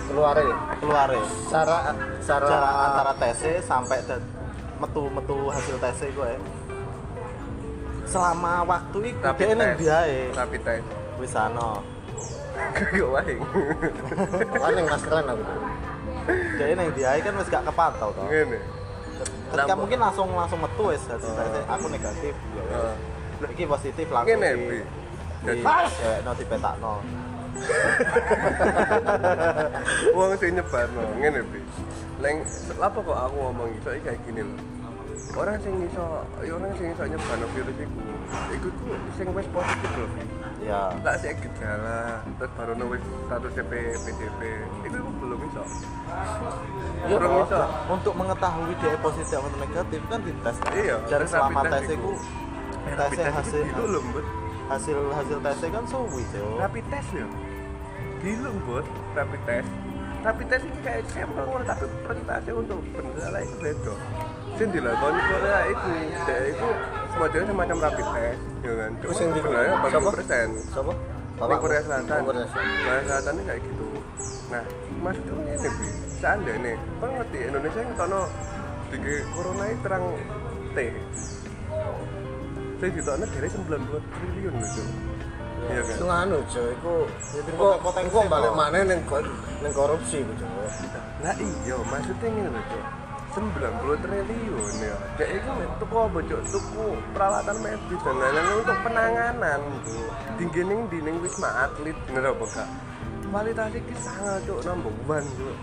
[0.08, 0.56] Keluar ya.
[0.80, 1.08] keluar
[1.52, 1.92] Cara
[2.24, 2.48] cara
[2.88, 4.24] antara tesnya sampai dan
[4.78, 6.38] metu-metu hasil tesnya iku ae.
[8.08, 9.78] Selama waktu iku Rapid dia ning test.
[9.78, 10.84] biae rapid test
[11.20, 11.84] wis ana
[12.78, 13.34] gak wae
[14.58, 15.44] kan yang maskeran aku.
[16.58, 18.58] dia ning biae kan wis gak kepantau toh ngene
[19.48, 23.50] ketika mungkin langsung langsung metu wis tesnya aku negatif ya wis.
[23.54, 24.78] iki positif langsung Ngene, di Bi.
[25.46, 26.94] di ya, no dipetakno
[30.14, 31.58] Wong sing nyebarno ngene, Bi.
[32.22, 32.36] Leng
[32.78, 34.58] apa kok aku ngomong iso iki kayak gini loh.
[35.36, 36.04] orang sing iso
[36.40, 38.00] ya orang sing iso nyebano virus iku
[38.54, 38.84] iku ku
[39.18, 40.06] sing wis positif lho.
[40.62, 40.82] Ya.
[41.04, 42.22] Lah sik gejala.
[42.38, 43.72] Terus baru wis status CP
[44.06, 44.40] PDP
[44.86, 45.62] itu belum iso.
[47.06, 47.60] Ya, Belum iso.
[47.90, 50.56] Untuk mengetahui dia positif atau negatif kan dites.
[50.62, 50.72] Kan?
[50.74, 52.12] Iya, tes selama tes itu.
[52.88, 54.26] tesnya itu hasil lho Mbut.
[54.68, 57.26] hasil hasil tesnya kan suwi sih rapid test ya.
[58.24, 59.70] Dulu Mbut rapid test.
[60.18, 63.94] Rapid test ini kayak sampel tapi presentasi untuk benda itu beda.
[64.58, 65.90] Dilakoni Korea itu
[66.26, 66.68] dia itu
[67.16, 70.92] modelnya semacam rapid test ya kan yang di bagi persen Siapa?
[71.38, 72.46] di Korea Selatan Korea
[73.06, 73.32] Selatan.
[73.38, 73.88] Ini kayak gitu
[74.48, 74.64] nah
[75.04, 75.86] maksudnya ini bi
[76.18, 78.22] seandainya kan ngerti Indonesia yang kono
[78.88, 80.04] di corona ini terang
[80.72, 80.78] T
[82.78, 84.88] saya ditokno dari 90 triliun loh Cuk.
[85.68, 86.62] iya kan Itu nganu, Jo.
[86.70, 86.94] Iku
[87.34, 90.46] Jadi kok potensi balik mana ning ning korupsi iku, Jo.
[91.18, 92.84] Nah iya, maksudnya ngene lho, Cok.
[93.34, 94.96] 90 triliun ya.
[95.20, 95.50] Dek iku
[95.82, 96.42] tuku apa, Cok?
[96.48, 99.60] Tuku peralatan medis dan lain-lain untuk penanganan.
[100.40, 102.68] Dinggining dining Wisma Atlet bener apa gak?
[103.28, 104.64] Kualitas iki sangat, Cok,
[105.04, 105.56] one, Cok.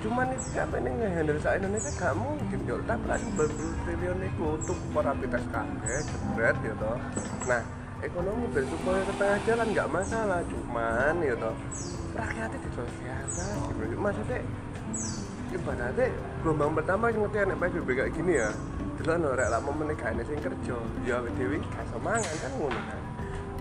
[0.00, 2.80] Cuman itu siapa ini ngehandle sa Indonesia gak mungkin, Cok.
[2.88, 6.00] Tapi lah 90 triliun itu untuk rapid test kabeh,
[6.40, 6.96] ya toh.
[7.44, 7.62] Nah,
[8.00, 11.54] ekonomi ben supaya ke tengah jalan nggak masalah cuman ya toh
[12.16, 12.58] rakyatnya
[13.76, 14.40] bro maksudnya
[15.50, 16.06] ibaratnya
[16.42, 18.50] gelombang pertama yang ngerti anak PSBB kayak gini ya.
[19.00, 20.76] Dulu no rek lama menikah ini sing kerja.
[21.08, 23.00] Ya dewi gak semangat kan ngono kan.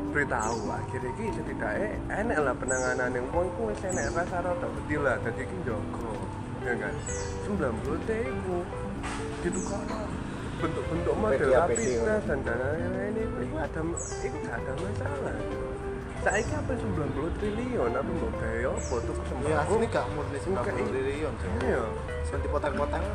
[0.10, 5.02] Beritahu akhirnya ini setidaknya enak lah penanganan yang mau itu wis enak rasa rata betul
[5.02, 5.15] lah.
[5.25, 6.13] Jadi ini jogo
[6.65, 6.93] ya kan?
[7.47, 8.58] 90 teh itu
[9.47, 9.82] ditukar
[10.60, 13.13] bentuk-bentuk model test dan lain-lain.
[13.15, 13.82] Itu itu ada
[14.23, 15.38] itu gak ada masalah
[16.19, 17.91] saya ini apa 90 triliun?
[17.95, 21.84] Apa mau gaya apa tuh ya kesempatan asli gak murni Enggak, 90 triliun iya.
[22.27, 23.05] Sing dipotong-potong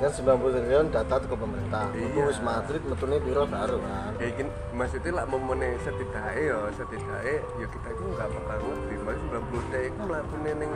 [0.00, 1.84] Kan 90 triliun data ke pemerintah.
[1.92, 2.22] Iya.
[2.24, 4.12] Wis Madrid metune biro baru kan.
[4.16, 8.94] ya ini maksudnya lah memene setidaknya ya setidaknya ya kita itu nggak bakal ngerti.
[9.04, 10.70] Maksudnya 90 t itu melakukan neng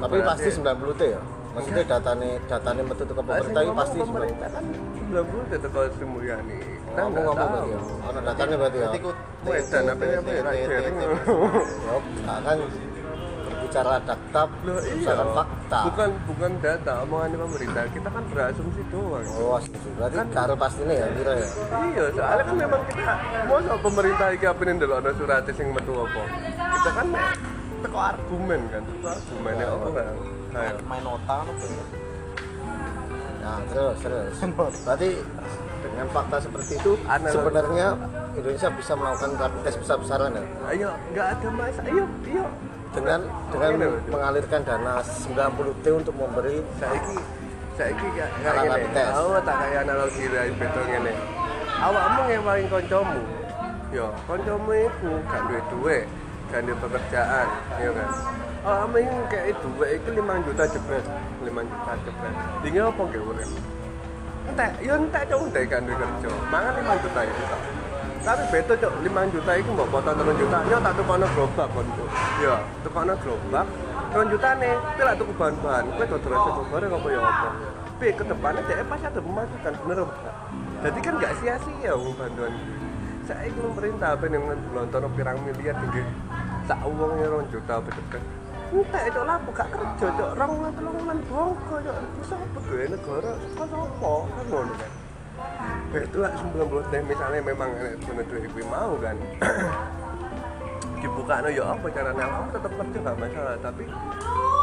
[0.00, 1.22] Tapi pasti 90 T ya.
[1.54, 4.08] Maksudnya datane datane metu ke pemerintah itu pasti 90.
[4.08, 4.64] pemerintah kan
[5.12, 6.58] 90 t kalau Sri Mulyani
[6.94, 7.78] Oh, nggak tahu ya.
[8.04, 8.88] Ono datanya berarti ya.
[8.98, 9.10] Ku
[9.44, 12.58] Wedan apa ya apa ya Ya, kan
[13.44, 14.44] berbicara data iya.
[14.62, 15.78] berdasarkan fakta.
[15.90, 19.88] bukan bukan data omongan pemerintah kita kan berasumsi doang Oh, setuju.
[19.98, 21.48] Berarti karo pastinya ya kira ya.
[21.90, 25.92] iya soalnya kan memang kita mau sama pemerintah iki apa nih dulu surat sing metu
[25.92, 26.22] apa
[26.54, 27.06] kita kan
[27.82, 29.94] teko argumen kan teko argumennya orang
[30.54, 31.84] ayo main nota kan apa ya?
[33.44, 34.34] Nah, terus terus.
[34.88, 35.10] Berarti
[35.94, 37.34] dengan fakta seperti itu Analog.
[37.38, 37.86] sebenarnya
[38.34, 40.42] Indonesia bisa melakukan rapid test besar-besaran ya?
[40.74, 42.44] Ayo nggak ada masalah ayo iyo
[42.94, 47.18] dengan dengan Ini loh, mengalirkan dana 90 T untuk memberi saiki
[47.78, 49.14] saiki kayak ngene rapid test.
[49.14, 51.12] aku tak kayak analogi dari betul ngene.
[51.74, 53.20] Awakmu ngewain koncomu.
[53.94, 56.06] Yo koncomu iku gak duwe duit
[56.50, 57.46] gak duwe pekerjaan
[57.78, 58.10] ya kan?
[58.66, 61.04] Awakmu ini kayak duit itu 5 juta jebret
[61.38, 62.34] 5 juta jebret.
[62.66, 63.50] Tinggal apa gak urip
[64.50, 66.30] entek yo entek cok entek gak duwe kerja.
[66.52, 67.60] Mangan 5 juta itu tok.
[68.24, 68.92] tapi beto cok.
[69.04, 70.58] 5 juta itu mbok potong 3 juta.
[70.68, 72.08] Yo tak tukono gerobak kon cok.
[72.40, 72.54] Yo
[72.84, 73.66] tukono gerobak
[74.14, 77.48] 3 juta nih itu lah tuku bahan-bahan kowe dodol sego goreng apa ya apa?
[77.94, 80.30] Tapi ke depannya dia pasti ada pemasukan bener apa
[80.84, 82.52] jadi kan gak sia-sia wong bantuan
[83.24, 84.44] saya itu pemerintah apa yang
[84.76, 86.04] nonton pirang miliar tinggi
[86.68, 88.22] sak uangnya rong juta bedeket
[88.72, 90.30] entah itu lah gak kerja cok.
[90.38, 91.96] Rong lan telung lan bongko cok.
[91.98, 94.90] Terus apa gue negara kok sopo kan ngono kan?
[95.94, 99.16] Itu lah 90 teh misalnya memang bener duit gue mau kan?
[101.04, 103.54] Dibuka no ya apa caranya aku tetap kerja gak masalah.
[103.60, 103.84] Tapi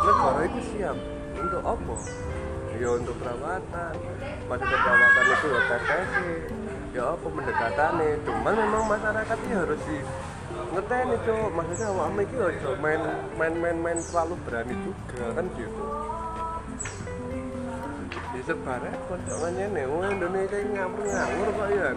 [0.02, 0.98] negara itu siap
[1.38, 1.96] untuk apa?
[2.82, 3.94] Ya untuk perawatan.
[4.50, 6.10] Maksudnya perawatan itu ya tes
[6.92, 8.10] ya apa pendekatannya?
[8.26, 9.98] Cuman memang masyarakat ini harus di
[10.72, 13.02] ngeteni cok maksudnya awak iki ojo main
[13.36, 15.84] main main main selalu berani juga kan gitu.
[18.32, 21.88] Di sebarang koncokan ini wong Indonesia ini ngapur ngawur kok ya.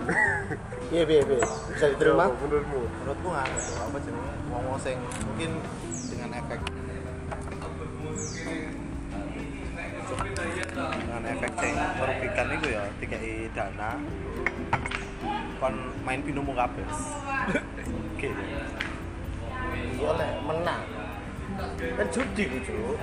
[0.90, 1.46] Iya, iya, iya.
[1.70, 2.26] Bisa diterima?
[2.26, 2.80] Ya, menurutmu?
[2.82, 4.98] Menurutku anu apa jenenge wong-wong sing
[5.30, 5.50] mungkin
[6.10, 6.60] dengan efek
[10.74, 13.90] dengan efek sing merugikan itu ya dikai dana
[15.62, 16.86] kon main pinomo kabeh
[18.32, 18.44] oke
[19.94, 20.82] Iya, lek menang.
[21.96, 22.96] Kan judi ku, Cuk.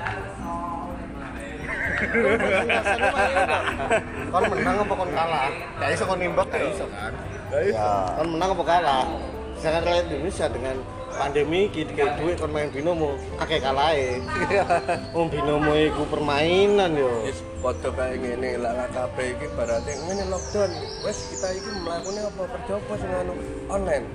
[4.32, 5.50] kon menang apa kon kalah?
[5.80, 7.14] Gak iso kon nimbak gak iso kan?
[7.52, 9.06] ya Kon menang apa kalah?
[9.60, 10.76] Sedangkan rakyat Indonesia dengan
[11.12, 14.18] pandemi iki dikei duit kon main binomo akeh kalahe.
[15.16, 17.12] Wong binomo iku permainan yo.
[17.28, 20.72] Wis padha kaya ngene lah kabeh iki berarti ngene lockdown.
[21.06, 23.34] Wes kita iki mlakune apa sing anu
[23.70, 24.06] online.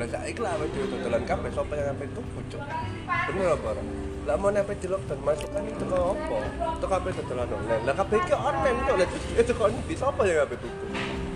[0.00, 2.62] Lah saiki lah awake dhewe dodolan kabeh sapa yang sampe tuku, Cuk.
[3.04, 3.82] Bener apa ora?
[4.24, 6.36] Lah mau sampe di lockdown masukan itu ke apa?
[6.72, 7.82] Itu kabeh dodolan online.
[7.84, 10.84] Lah kabeh iki online kok lah itu kok di sapa yang sampe tuku?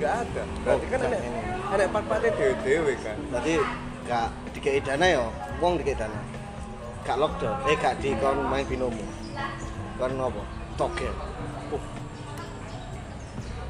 [0.00, 0.42] Enggak ada.
[0.64, 1.20] Berarti kan Oh, enek
[1.76, 3.16] enek part-partnya dhewe-dhewe kan.
[3.28, 3.52] Berarti
[4.08, 5.24] gak dikei dana yo,
[5.60, 6.18] wong dikei dana.
[7.04, 9.04] Gak lockdown, eh gak di kon main binomo.
[10.00, 10.40] Kon apa?
[10.80, 11.12] Togel.
[11.68, 11.84] Uh.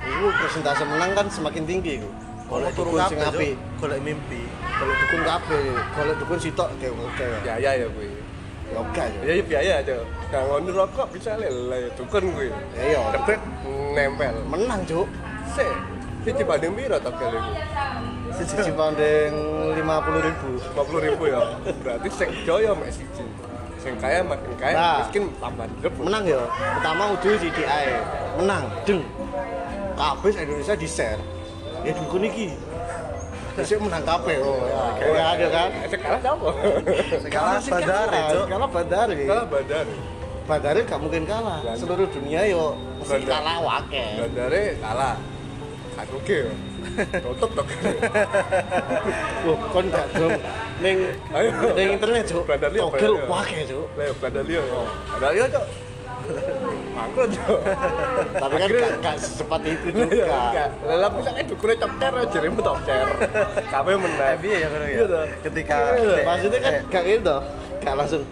[0.07, 2.11] Iku persentase menang kan semakin tinggi iku.
[2.55, 3.55] Turu dukun sing apik.
[3.77, 4.43] golek mimpi
[4.75, 7.27] Golek dukun kabeh, golek dukun sitok kayak oke.
[7.27, 8.09] Ya Biaya ya kuwi.
[8.75, 9.05] oke.
[9.23, 9.95] Ya ya biaya aja.
[10.31, 12.49] Nah, ngono rokok bisa lele dukun kuwi.
[12.75, 13.01] Ya iya.
[13.13, 13.41] Debet
[13.95, 14.35] nempel.
[14.47, 15.07] Menang, Cuk.
[15.55, 15.71] Sik,
[16.25, 17.53] siji banding piro togel iku?
[18.35, 19.31] Siji pounding
[19.79, 20.49] 50 ribu.
[20.75, 21.41] 50 ribu ya.
[21.83, 23.23] Berarti sing joyo mek siji.
[23.79, 24.97] Sing kaya makin kaya, Nah.
[25.05, 26.01] miskin tambah rebu.
[26.03, 26.41] Menang ya.
[26.51, 27.95] Pertama udah di DAE.
[28.41, 29.01] Menang, deng.
[29.95, 31.21] Kabeh sak Indonesia di share.
[31.85, 32.49] Ya dukun iki.
[33.55, 34.43] Bisa menang kabeh.
[34.43, 34.83] Oh, ya.
[34.99, 35.69] Oh, ya ada kan?
[35.87, 36.49] Sing kalah sapa?
[37.31, 38.33] Kalah sih Bandari, kalah.
[38.35, 39.47] Cuk.
[39.53, 39.87] Bandar.
[40.45, 41.61] Bandari gak mungkin kalah.
[41.79, 44.05] Seluruh dunia yo mesti kalah wake.
[44.19, 45.15] Bandare kalah.
[45.95, 46.39] Kan oke.
[47.23, 47.95] Tutup togel.
[49.47, 50.35] Wah, kon gak dong
[50.83, 50.99] ning
[51.79, 52.43] ning internet, Cuk.
[52.51, 53.25] Bandar liya, Togel liya.
[53.31, 53.87] wake, Cuk.
[53.95, 54.63] Lah Bandar liya.
[55.15, 55.47] Bandar liya,
[56.95, 57.27] Cok.
[57.29, 57.61] Cok.
[58.35, 60.25] Tapi kan gak, gak secepat itu Iya, juga.
[60.41, 60.69] enggak.
[60.87, 63.07] Lah misalnya dukune ceker jarimu toker.
[63.67, 64.31] Kabeh menang.
[64.31, 66.83] Eh, piye ya ngono ya Iya, ketika Iya, Maksudnya kan Eh.
[66.89, 67.37] gak gitu.
[67.81, 68.23] Gak langsung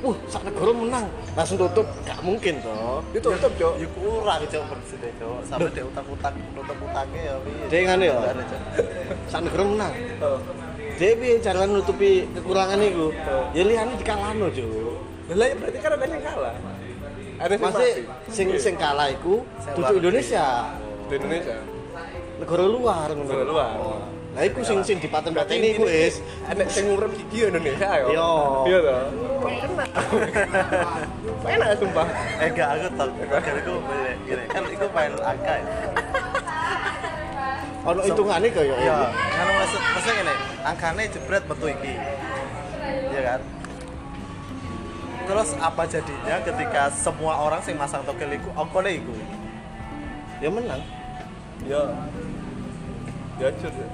[0.00, 1.04] Wah, sak negara menang,
[1.36, 3.04] langsung tutup, gak mungkin toh.
[3.12, 3.72] Itu tutup, Cok.
[3.76, 8.16] ya kurang cok bersih cok sampai dia utang-utang nutup utangnya ya piye Dia ngene ya.
[8.16, 8.60] Cok.
[9.30, 9.92] Sak negara menang.
[10.96, 13.12] Dia piye cara nutupi kekurangan itu?
[13.52, 15.04] Ya liyane dikalahno, Cuk.
[15.30, 16.54] Lah ya berarti kan ada yang kalah.
[17.40, 20.76] Ada Masih sing sing kalah iku Sing duduk Indonesia,
[21.08, 21.56] di Indonesia.
[22.40, 23.24] negara luar ngono.
[23.28, 23.72] Negara luar.
[23.80, 24.00] Oh.
[24.36, 28.06] Lah iku sing sing dipaten-pateni iku ada yang ngurep gigi Indonesia ya.
[28.12, 28.30] Iya.
[28.68, 28.96] Iya.
[29.40, 29.88] Enak.
[31.56, 32.06] Enak sumpah.
[32.40, 35.64] eh gak aku tau kan aku beli gini kan itu main angka ya
[37.88, 40.34] ono hitungane kaya iya kan maksud maksudnya gini
[40.64, 41.94] angkanya jebret metu iki
[43.12, 43.40] iya kan
[45.30, 49.14] terus apa jadinya ketika semua orang sing masang togel iku ongkone iku
[50.40, 50.80] Ya menang.
[51.68, 51.84] Ya.
[53.36, 53.70] Ya cut.
[53.70, 53.88] ya.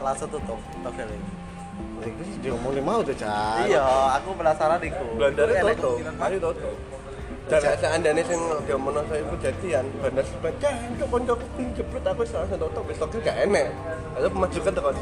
[0.00, 1.30] langsung tutup togel iku
[2.00, 3.68] Iku sih diomongin mau tuh, Cak.
[3.68, 3.84] iya
[4.16, 6.00] aku penasaran iku tutup.
[6.00, 6.74] kemungkinan Mari tutup.
[7.52, 12.82] Dan seandainya sing dia menasa itu jadian, bandar untuk koncoku ping jebret aku langsung tutup,
[12.88, 13.68] besok gak enek.
[14.16, 14.94] Ada pemasukan tekan.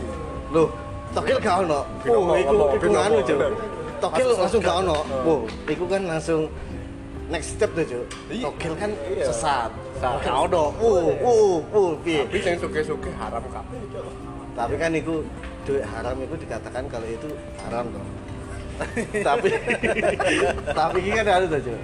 [0.51, 0.69] Loh,
[1.15, 1.81] togel gak ono.
[2.03, 3.19] Binomo, Oh, iku iku nganu,
[4.01, 4.97] Masuk langsung gak ono.
[4.97, 5.25] Cuk.
[5.27, 6.41] Wow, iku kan langsung
[7.29, 8.05] next step tuh, Cuk.
[8.31, 8.45] Iya.
[8.47, 9.25] Togel kan Iya.
[9.29, 9.71] sesat.
[9.99, 10.19] Sesat.
[10.23, 10.65] Gak ono.
[10.79, 11.91] Uh, uh, uh?
[11.99, 13.81] Tapi yang suke-suke haram kabeh.
[14.55, 15.15] Tapi kan itu
[15.63, 17.29] duit haram itu dikatakan kalau itu
[17.67, 18.07] haram toh.
[19.27, 19.51] tapi
[20.79, 21.81] tapi ini kan ada tuh Cuk.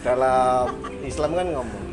[0.00, 0.64] dalam
[1.04, 1.84] Islam kan ngomong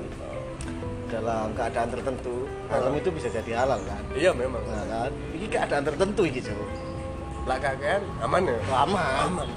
[1.12, 4.64] dalam keadaan tertentu haram itu bisa jadi halal kan Iya memang.
[4.64, 6.56] nah kan ini keadaan tertentu Cuk.
[7.44, 8.58] Lah kakean aman ya?
[8.68, 9.48] lama aman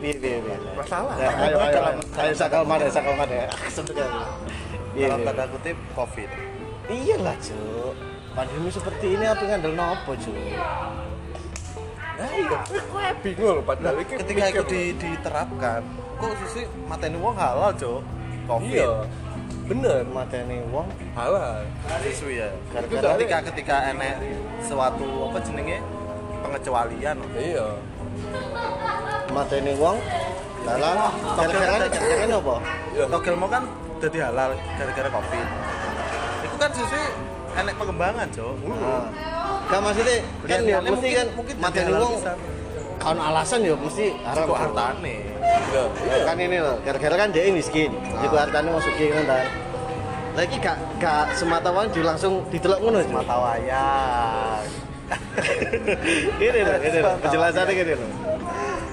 [0.00, 1.12] piye piye piye Masalah.
[1.14, 4.08] Ya, ayo ayo ayo ayo sakal mana sakal mana sebentar
[4.90, 5.28] Piye, dalam piye?
[5.28, 6.30] tanda kutip covid
[6.88, 7.94] iyalah Cuk.
[8.30, 10.34] pandemi seperti ini apa ngandel nopo Cuk?
[12.16, 12.62] Nah iya, kok
[13.22, 15.80] bingung loh padahal iki ketika itu di, diterapkan
[16.16, 18.00] kok sisi mateni wong halal cok
[18.46, 18.92] covid Iya.
[19.64, 21.62] Bener, mateni wong halal.
[22.02, 24.16] sesuai ya Gara-gara- ketika ketika enek
[24.60, 25.78] suatu apa jenenge
[26.40, 27.66] pengecualian Iya.
[29.30, 29.96] mateni wong
[30.60, 30.96] dalam
[31.32, 32.56] gara-gara gara-gara apa?
[32.90, 33.04] Iya.
[33.08, 33.62] togel mau kan
[33.98, 35.46] jadi halal gara-gara covid
[36.42, 37.06] itu kan sesuai
[37.56, 39.04] enek pengembangan cok Nah,
[39.70, 41.28] Gak maksudnya kan ya lihat mesti mungkin- kan
[41.60, 42.32] mateni halal wong bisa.
[42.98, 45.16] kan alasan ya mesti haram kok hartane
[45.70, 45.82] Iya.
[46.04, 46.22] Iya.
[46.26, 49.46] kan ini loh gara-gara kan dia miskin iku hartane mau sugih kan
[50.30, 53.14] lagi gak gak semata wayang langsung didelok ngono Cuk.
[53.14, 54.62] mata wayang
[56.38, 58.10] Gini loh, gini loh, penjelasannya gini loh.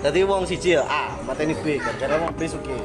[0.01, 2.77] Tadi wong siji ya A, mateni B, gara-gara wong B suki.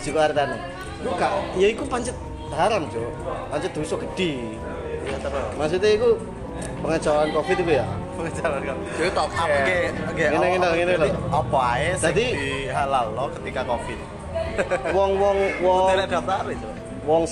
[0.00, 0.56] Siku artane.
[1.04, 2.16] Gak, ya iku pancet
[2.48, 3.04] haram, Cuk.
[3.52, 4.56] Pancet dosa gede.
[5.04, 5.16] iya
[5.60, 6.16] Maksudnya iku
[6.80, 7.86] pengecauan Covid itu ya.
[8.14, 9.26] pengecualian kan Jadi.
[9.26, 10.24] Oke, oke.
[10.30, 11.18] Gini, gini, oh, gini jadi loh.
[11.34, 13.98] Apa ae sing Jadi- di halal lo ketika covid
[14.94, 16.68] Wong-wong wong daftar itu
[17.04, 17.22] wong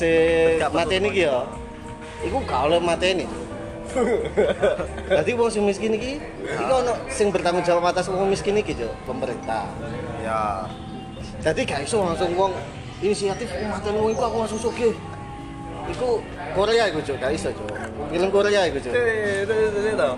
[0.59, 1.47] Gak mateni iki ya.
[2.23, 3.25] Iku gak oleh mateni.
[3.25, 3.42] Cuk.
[5.09, 8.93] Dadi wong sing miskin iki iki ono sing bertanggung jawab atas wong miskin iki, Cuk,
[9.05, 9.69] pemerintah.
[10.21, 10.65] ya
[11.43, 12.53] Jadi gak iso langsung wong
[13.03, 14.95] inisiatif mateni wong iku aku langsung sugih.
[15.91, 16.23] Iku
[16.55, 17.67] Korea iku, Cuk, gak iso, Cuk.
[18.09, 18.95] Film Korea iku, Cuk.
[18.95, 20.11] Eh, itu itu itu.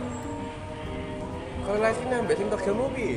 [1.65, 3.11] Korelasinya ambek sing tergemu ki.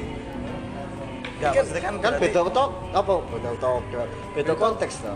[1.37, 3.13] Enggak, Kan- maksudnya kan Kan beda tok apa?
[3.29, 3.81] Beda tok.
[4.33, 5.13] Beda konteks to.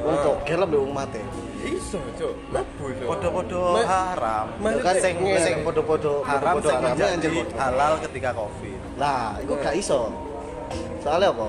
[0.00, 1.22] Wong togel ambek wong mate.
[1.58, 2.34] Iso, Cuk.
[2.54, 3.06] Lebu, Cuk.
[3.08, 9.54] podo-podo haram Ma- Kan sing sing podo-podo haram sing menjadi halal ketika covid Lah, iku
[9.58, 10.10] gak iso.
[11.02, 11.48] Soalnya apa?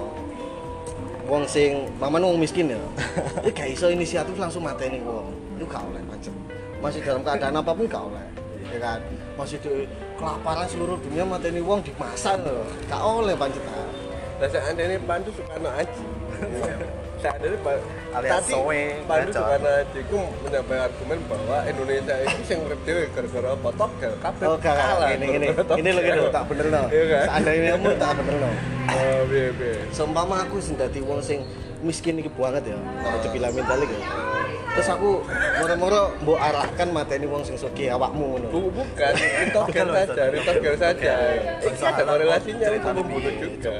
[1.30, 2.82] Wong sing maman wong miskin ya.
[3.46, 5.30] Iku gak iso inisiatif langsung mateni wong.
[5.58, 6.34] Iku gak oleh macam.
[6.82, 8.26] Masih dalam keadaan apa pun gak oleh.
[8.70, 9.00] Ya kan?
[9.38, 9.86] Masih di
[10.18, 12.66] kelaparan seluruh dunia mateni wong dimasak lho.
[12.86, 13.62] Gak oleh pancet.
[14.40, 16.06] Lah seandainya Pandu Soekarno Aji.
[16.40, 16.88] Seandainya
[17.20, 17.76] Pak
[18.16, 23.50] Alias tadi Sowe, Pandu Aji itu menyampaikan argumen bahwa Indonesia itu sing urip dhewe gara-gara
[23.54, 24.76] apa togel kabeh Oh, gak,
[25.80, 26.84] ini lho gitu, tak bener no.
[26.90, 27.26] Iya kan?
[27.28, 28.50] Seandainya kamu tak bener no.
[28.90, 29.76] Oh, piye piye.
[29.92, 31.44] Seumpama aku sing dadi wong sing
[31.84, 34.02] miskin iki banget ya, kalau dibilang mentalik ya.
[34.70, 35.10] Terus aku
[35.60, 38.48] moro-moro mbok arahkan mateni wong sing sugih awakmu ngono.
[38.74, 40.30] Bukan, itu togel Togel, saja, togel.
[40.34, 41.14] itu togel saja.
[41.62, 43.76] Ini ada korelasinya itu membunuh juga.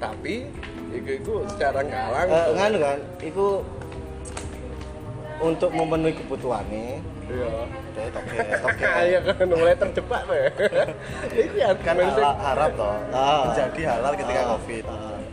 [0.00, 0.34] Tapi
[1.00, 2.54] itu itu secara nggak Eh, langsung.
[2.54, 3.46] nganu kan, iku
[5.40, 7.52] untuk memenuhi kebutuhannya Iya.
[9.06, 10.50] Iya kan mulai terjebak tuh ya.
[11.30, 12.94] Ini kan sing- halal, haram toh.
[13.10, 13.40] Ah.
[13.46, 14.48] menjadi halal ketika Ah.
[14.50, 14.84] covid.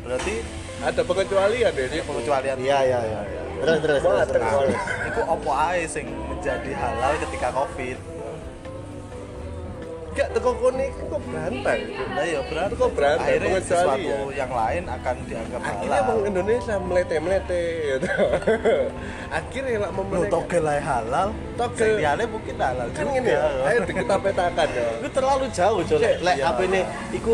[0.06, 0.34] Berarti
[0.80, 2.58] ada pengecualian ya di pengecualian.
[2.62, 3.22] Iya iya iya.
[3.58, 4.78] Terus terus terus, terus,
[5.10, 7.98] itu opo ae sing menjadi halal ketika covid
[10.18, 11.80] Gak teko kone kok berantai.
[12.18, 16.76] nah ya berarti Kok berantai, akhirnya sesuatu yang lain akan dianggap Akhirnya halal orang Indonesia
[16.82, 18.10] melete-melete gitu.
[19.38, 20.30] Akhirnya lah Loh, memelek.
[20.34, 21.78] togel ae halal Togel.
[21.78, 23.42] sing liyane mungkin halal Kan ngene ya.
[23.70, 24.88] Ayo kita petakan ya.
[24.98, 25.80] Iku terlalu jauh.
[25.86, 26.46] Cek, Lek iya.
[26.50, 26.82] apa ini
[27.14, 27.34] iku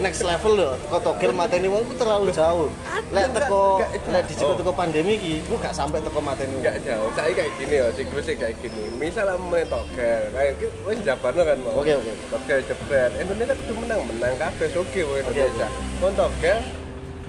[0.00, 0.72] next level loh.
[0.88, 2.68] Kok togel mateni wong terlalu jauh.
[3.12, 4.56] Lek teko lek di Oh.
[4.58, 6.62] teko pandemi iki iku gak sampai teko mateni wong.
[6.64, 7.08] Enggak jauh.
[7.14, 8.82] Saya kayak gini ya, siklusnya kayak gini.
[8.98, 11.80] Misalnya mau togel, kayak gitu, wes jabarno kan mau.
[11.80, 12.12] Oke, oke.
[12.32, 13.12] Togel jebret.
[13.20, 15.68] Indonesia kudu menang, menang kabeh soge wong Indonesia.
[16.00, 16.58] Mau togel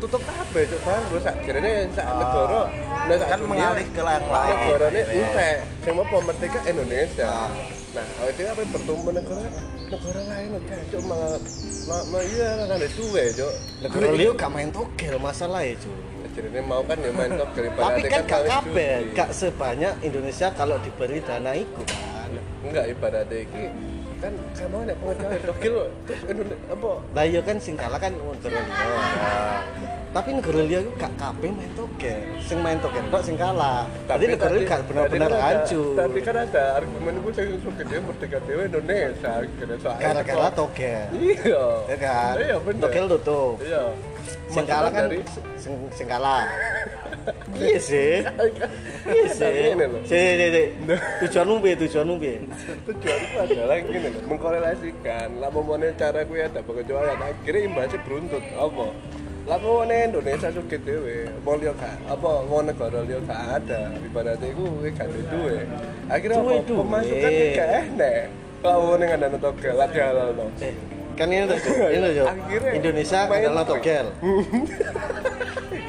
[0.03, 2.15] tutup kabeh cuk baru sak jarene sak Ah.
[2.19, 2.61] negara
[3.03, 4.21] nah sak Kan mengalih ke lain.
[4.21, 5.23] negarane Iya.
[5.23, 7.49] entek sing mau merdeka Indonesia Ah.
[7.93, 9.47] nah kalau itu apa bertumbuh negara
[9.85, 11.39] negara lain kan cuk malah
[11.87, 15.95] ma- iya kan ada suwe cuk Negara liya gak main togel masalahnya cuy.
[16.33, 21.21] jarene mau kan ya main togel Tapi kan gak kabeh, gak sebanyak Indonesia kalau diberi
[21.21, 22.31] dana iku kan.
[22.61, 23.65] enggak ibaratnya iki
[24.17, 25.75] kan kan mau nek pengecualian togel
[26.65, 28.63] apa Lah iya kan sing kalah kan liya.
[30.13, 32.21] Tapi negara liya iku gak kabeh main togel.
[32.45, 33.89] Sing main togel kok sing kalah.
[34.05, 35.97] Jadi negara liya gak benar-benar kan hancur.
[35.97, 39.33] Tapi kan ada argumen gue sing suka dia merdeka dewe Indonesia
[39.97, 41.09] Gara-gara togel.
[41.17, 41.65] Iya.
[41.89, 42.33] Ya kan?
[42.37, 42.81] Iya bener.
[42.85, 43.55] Togel tutup.
[43.65, 43.83] Iya.
[44.53, 45.09] Sing kalah kan
[45.57, 46.45] sing sing kalah.
[47.53, 48.19] Iya sih.
[49.07, 49.77] Iya sih.
[49.77, 50.01] Ini loh.
[50.03, 50.63] Si, si, si.
[51.23, 51.75] Tujuanmu piye?
[51.79, 52.35] Tujuanmu piye?
[52.83, 55.63] tujuanku adalah gini mengkorelasikan lah mau
[55.95, 58.87] cara gue ada pengecualian akhirnya imbasnya beruntut apa
[59.43, 63.91] lah mau Indonesia suka dewe mau lihat gak apa mau negara lihat gak ada.
[63.99, 65.57] Ibaratnya gue gue gak ada duwe.
[66.07, 66.63] Akhirnya Duwe apa?
[66.63, 66.79] duwe.
[66.79, 68.19] pemasukan gak enak
[68.63, 70.71] lah mau nih ada togel lagi halal no Eh,
[71.19, 71.59] kan ini tuh,
[71.91, 72.27] ini tuh,
[72.71, 74.07] Indonesia adalah togel.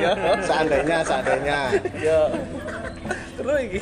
[0.03, 0.11] ya.
[0.43, 1.59] Seandainya, seandainya.
[2.03, 2.21] ya.
[3.39, 3.81] Terus iki.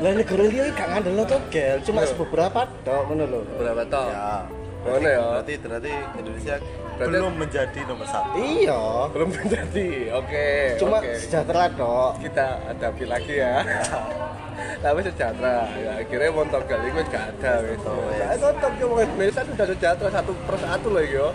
[0.00, 3.40] Lah, negara dia gak ngandel togel, cuma beberapa tok ngono lho.
[3.60, 4.57] berapa tau ya
[4.98, 5.20] ya?
[5.34, 8.36] Berarti berarti Indonesia Berarti- belum menjadi nomor satu.
[8.36, 8.82] Iya.
[9.08, 11.12] belum menjadi oke Cuma oke.
[11.16, 12.10] sejahtera tok.
[12.18, 13.54] kita hadapi lagi ya.
[14.82, 15.66] Tapi sejahtera.
[15.74, 17.78] Ya akhirnya montok kali itu gak ada wis.
[17.82, 21.28] Saya tetap yo wong Indonesia sudah sejahtera satu per satu loh yo.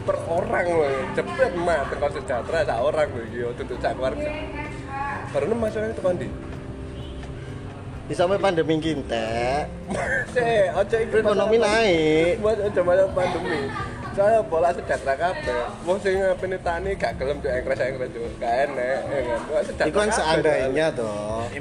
[0.00, 3.48] Per orang loh cepet mah tekan sejahtera sak orang loh yo.
[3.54, 4.30] Tentu sak keluarga.
[5.30, 6.26] Karena masalahnya tekan di
[8.10, 9.70] Di sampai pandemi kintek,
[10.34, 12.42] sih aja ikut ekonomi naik.
[12.42, 13.70] buat aja malah pandemi
[14.10, 16.18] saya bola sejahtera kabeh wong sing
[16.66, 20.86] tani gak gelem tuh engkres engkres yo gak enek ya kan sejahtera Iku kan seandainya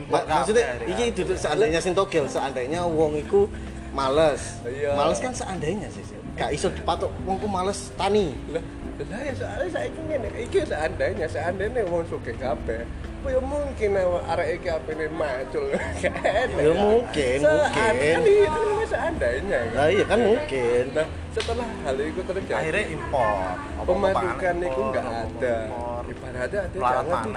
[0.09, 3.45] Ma- maksudnya kabeh, iki duduk seandainya sing togel, seandainya wong iku
[3.93, 4.57] males.
[4.65, 4.97] Iya.
[4.97, 6.01] Males kan seandainya sih.
[6.01, 6.17] sih.
[6.33, 8.33] Gak iso dipatok wong ku males tani.
[8.49, 8.63] lah
[8.99, 14.23] lah ya soalnya saya ingin iki seandainya seandainya wong suke kabeh apa ya mungkin awak
[14.31, 15.65] arek iki apene macul.
[15.99, 17.67] Ya mungkin, mungkin.
[17.75, 19.75] kan itu seandainya kan?
[19.75, 20.83] Lah iya kan mungkin.
[20.95, 23.35] nah setelah hal itu terjadi akhirnya impor.
[23.83, 25.57] Pemasukan pangan itu impor, nggak apa-apa ada.
[26.09, 27.33] ibaratnya ada jangan tuh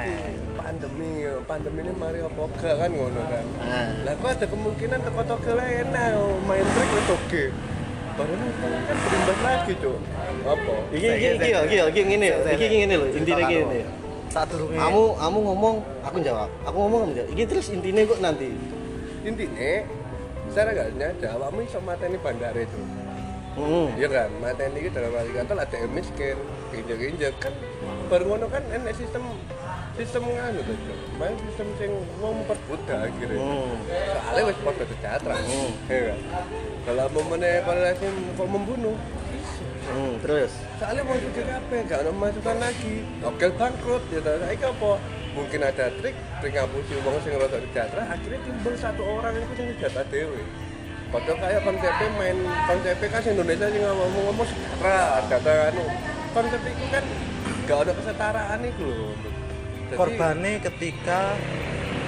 [0.57, 1.13] pandemi
[1.45, 3.45] pandemi ini mari apa kan ngono kan?
[3.61, 3.89] Nah.
[4.09, 6.11] lah kok ada kemungkinan teko togel enak
[6.49, 7.45] main trik wis oke.
[8.13, 9.99] Baru kan berimbas lagi cuk.
[10.45, 10.75] Apa?
[10.93, 12.37] Iki iki iki ya, iki ya, iki ngene ya.
[12.55, 14.02] Iki iki ngene lho, intine iki ngene.
[14.33, 16.49] Saat durunge Kamu kamu ngomong, aku jawab.
[16.65, 17.29] Aku ngomong kamu jawab.
[17.37, 18.49] Iki terus intine kok nanti.
[19.23, 19.87] intinya
[20.51, 22.81] secara gak nyada awakmu iso mateni bandare itu
[23.55, 23.87] Heeh.
[24.01, 26.37] iya kan mateni iki dalam arti kata ada miskin
[26.75, 27.55] injek injek kan
[28.11, 29.23] baru ngono kan enek sistem
[29.95, 30.77] sistem nganu tuh
[31.21, 33.79] main sistem sing wong memperbudak akhirnya Hmm.
[34.27, 35.71] soalnya wis padha sejahtera Hmm.
[35.87, 36.19] iya kan
[36.83, 38.97] kalau mau korelasi kok membunuh
[39.83, 40.53] Hmm, terus?
[40.79, 42.95] Soalnya mau juga apa gak ada masukan lagi.
[43.27, 44.91] Oke bangkrut ya tau saya apa?
[45.33, 49.67] Mungkin ada trik trik ngapusi uang sing rada sejahtera akhirnya timbul satu orang itu sing
[49.73, 50.45] sejahtera dewe
[51.09, 54.97] Padahal kayak konsepnya main konsepnya kan Indonesia sih ngomong ngomong sejahtera
[55.29, 55.85] data anu
[56.37, 57.05] konsep itu kan
[57.65, 59.15] gak ada kesetaraan itu loh.
[59.93, 61.21] Jadi, korbane ketika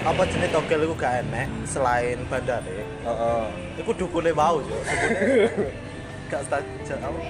[0.04, 3.44] apa jenis togel itu gak enek selain bandare Heeh.
[3.80, 5.48] iku dukune mau yo dukune
[6.32, 7.20] gak setuju apa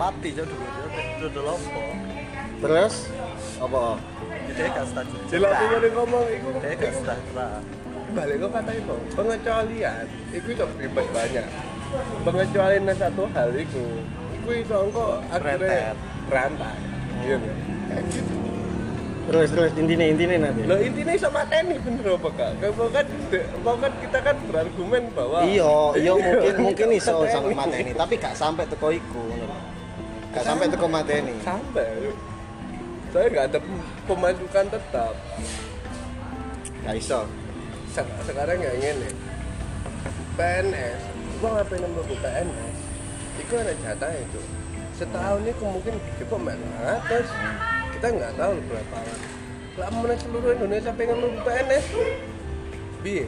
[0.00, 1.82] mati yo dukune dudul opo
[2.64, 2.94] terus?
[3.60, 4.00] Apa?
[4.50, 4.86] dia gak
[5.28, 7.44] Jelas tuh ada ngomong itu dia gak setuju.
[8.10, 11.46] Balik kok kata itu pengecualian itu itu bebas banyak.
[12.24, 13.84] Pengecualian satu hal itu
[14.40, 15.92] itu itu engkau akhirnya
[16.32, 16.76] rantai
[17.20, 17.36] iya
[17.92, 18.34] kayak gitu.
[19.30, 20.66] Terus terus intine intine nanti.
[20.66, 25.38] lo intinya sama mateni bener apa kak kalau kan kalau kan kita kan berargumen bahwa
[25.46, 29.22] Iya, iya mungkin mungkin iso sampai mateni, tapi gak sampai teko iku.
[30.30, 31.34] Gak sampai teko mateni.
[31.42, 32.14] sampai
[33.10, 33.58] saya nggak ada
[34.06, 35.14] pemasukan tetap.
[36.86, 37.26] Gak iso.
[37.90, 39.14] Se- sekarang nggak ingin nih
[40.38, 41.00] PNS
[41.42, 42.76] gua ngapain nambah PNS
[43.42, 44.40] itu ada jatah itu.
[44.94, 47.26] Setahun ini mungkin kita main atas
[47.98, 48.96] kita nggak tahu berapa
[49.80, 51.86] lah mana seluruh Indonesia pengen nambah PNS
[53.02, 53.26] biye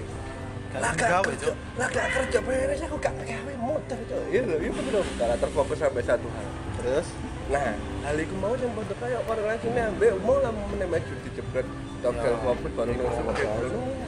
[0.81, 4.71] lah gak kerja lah gak kerja PNS aku gak gawe motor itu iya loh iya
[4.73, 6.49] bener karena terfokus sampai satu hal
[6.83, 7.09] Terus
[7.53, 7.75] Nah,
[8.07, 11.67] hal itu mau yang pada kayak korelasinya ambil mau lah meneh maju dijebret
[12.01, 13.49] togel fokus baru nang sempit.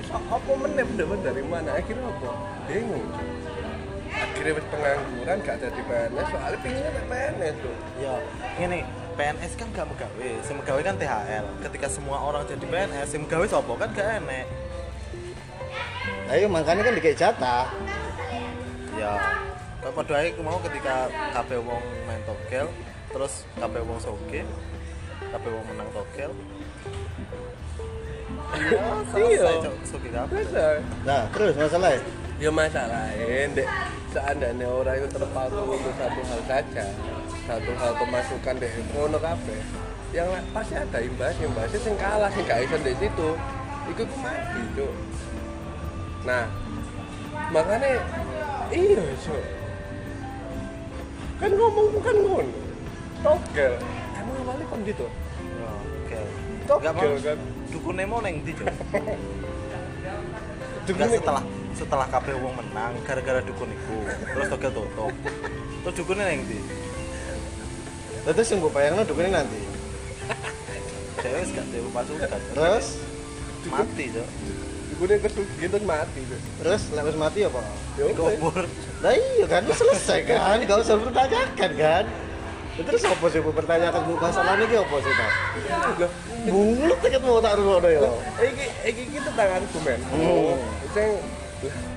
[0.08, 1.76] Apa meneh bener dari mana?
[1.76, 2.30] Akhirnya apa?
[2.70, 3.04] Bingung.
[4.14, 7.76] Akhirnya pengangguran gak jadi PNS soalnya pinginnya PNS tuh.
[7.98, 8.14] ya
[8.62, 8.78] ini
[9.18, 13.46] PNS kan gak megawe sing megawe kan THL ketika semua orang jadi PNS sing megawe
[13.50, 14.46] sapa kan gak enek
[16.32, 17.66] ayo makanya kan dikei jatah.
[18.94, 19.12] ya
[19.84, 22.66] kok padha ae mau ketika kabeh wong main togel
[23.12, 24.42] terus kabeh wong soge
[25.28, 26.30] kabeh wong menang togel
[28.54, 28.82] iya
[29.12, 29.74] selesai Cok.
[29.84, 30.66] soge kabeh Bisa.
[31.04, 32.00] Nah, terus masalahnya
[32.34, 33.68] Ya masalahnya, dek
[34.10, 36.86] seandainya orang itu terpaku untuk satu hal saja,
[37.46, 39.60] satu hal pemasukan dek ngono kabeh,
[40.10, 43.28] yang pasti ada imbas, imbasnya sing kalah, sing gak iso di situ,
[43.86, 44.92] itu tuh mati, cuk.
[46.24, 46.48] Nah,
[47.52, 48.00] makanya
[48.72, 49.44] iya, cuk.
[51.36, 52.60] Kan ngomong bukan ngono.
[53.20, 53.74] Togel.
[54.16, 55.06] Emang awalnya kon gitu.
[56.04, 56.20] Oke
[56.64, 57.38] Togel, mau kan?
[57.72, 58.68] dukune mau neng ndi Cok?
[60.84, 61.44] Setelah
[61.74, 63.96] setelah kabeh wong menang gara-gara dukun iku
[64.30, 65.10] terus togel tutup
[65.82, 66.40] terus dukune neng
[68.24, 69.60] Lah, terus yang gue bayangin dukune nanti.
[71.20, 72.86] cewek gak dewe pasukan Terus
[73.68, 74.28] mati Cok
[74.94, 76.20] Dukune kesugihan terus mati,
[76.62, 77.60] terus lewat mati apa?
[77.98, 78.30] Ya udah.
[78.30, 78.62] dikubur
[79.02, 82.04] Lah iya kan selesai kan, gak usah bertanyakan kan.
[82.74, 85.30] Terus apa sih Bu pertanyakan bu masalah ini apa sih tak?
[85.98, 86.10] Udah.
[86.46, 88.06] Bungut tiket mau tak rumono ya.
[88.38, 89.98] Iki iki kita tangan argumen.
[90.14, 90.54] Hmm.
[90.94, 91.10] Sing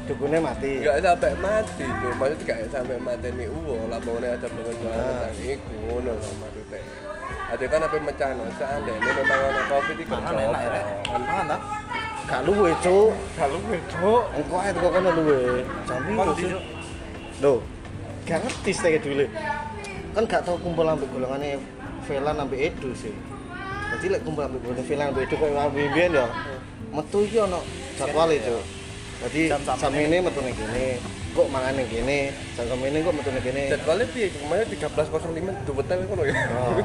[0.07, 0.79] Dukune mati.
[0.79, 5.27] nggak sampai mati tuh, maksudnya nggak sampai mati nih uwo lah pokoknya ada pengejualan Ah.
[5.27, 6.79] tentang iku ngono lah maksudnya.
[7.51, 10.81] Ada kan apa mencana seandainya memang ada covid itu mangan enak ya
[11.45, 11.57] ta
[12.27, 13.15] Gak luwe, Cuk.
[13.39, 15.63] Kalau bedo, Engko ae teko kono luwe.
[15.63, 16.11] Lho, ndi,
[16.43, 16.51] Cuk.
[16.51, 16.63] Cuk?
[17.39, 17.57] Loh,
[18.27, 19.25] gak ngerti sih dulu.
[20.11, 21.55] Kan gak tau kumpul ambek golongannya
[22.03, 23.15] Velan ambek Edo sih.
[23.95, 26.27] Jadi lek kumpul ambek golongan Velan ambek Edo kayak ambek Bian ya.
[26.91, 27.59] Metu iki ono
[27.95, 28.57] jadwal itu.
[29.23, 31.01] Jadi Jam jam ini metu ning kene,
[31.33, 33.63] kok mangan ning kene, jam ini kok metu ning kene.
[33.73, 34.27] jadwalnya piye?
[34.29, 36.35] Kemarin 13.05 di hotel ngono ya.
[36.53, 36.77] Oh,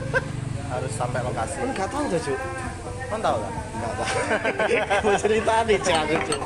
[0.72, 2.38] harus sampai lokasi kan gak tau tuh, Cuk.
[3.08, 4.06] Kan tau gak Gak tau.
[5.06, 5.78] Mau cerita nih.
[5.80, 6.40] Cuk.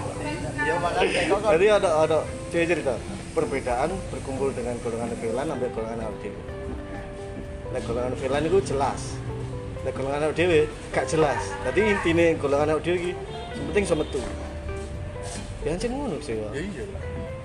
[0.63, 2.19] ya makanya Jadi ada ada
[2.55, 2.95] dia cerita
[3.35, 6.43] perbedaan berkumpul dengan golongan Velan sampai golongan dhewe.
[7.73, 9.01] Nek golongan Velan itu jelas.
[9.83, 10.61] Nek golongan dhewe
[10.93, 11.43] gak jelas.
[11.67, 13.17] Jadi intine golongan iki
[13.57, 14.21] sing penting iso metu.
[15.67, 16.49] Ya ancen ngono sih ya.
[16.53, 16.85] Ya iya.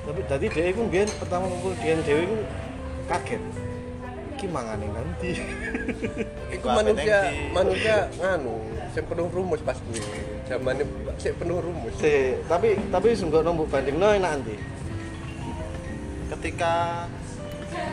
[0.08, 2.38] Tapi tadi dia itu biar pertama kumpul dia dhewe itu
[3.08, 3.42] kaget.
[4.38, 5.42] Iki mangane nanti.
[6.54, 10.02] Iku manusia manusia nganu sing penuh rumus pas kuwi.
[10.50, 10.82] Zamane
[11.22, 11.94] sik penuh rumus.
[12.02, 14.58] Si, tapi tapi sungguh nombok bandingno enak nanti.
[16.28, 17.06] ketika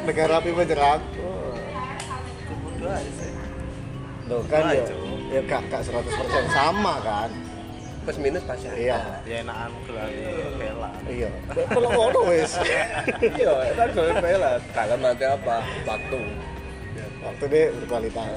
[0.09, 1.01] Negara api menyerang.
[3.21, 3.33] sih
[4.25, 4.85] Loh kan Nah, ya,
[5.29, 6.09] ya gak, gak 100%
[6.57, 7.29] sama kan.
[8.05, 8.77] Plus minus pasti ada.
[8.77, 8.99] Iya.
[9.29, 10.25] ya enakan gelane
[10.57, 11.29] bela Iya.
[11.69, 12.53] Kalau ngono wis.
[13.21, 14.53] Iya, kan soalnya bela.
[14.73, 15.57] Dalam nanti apa?
[15.85, 16.21] Waktu.
[16.97, 17.07] Ya.
[17.29, 18.37] Waktu dia berkualitas.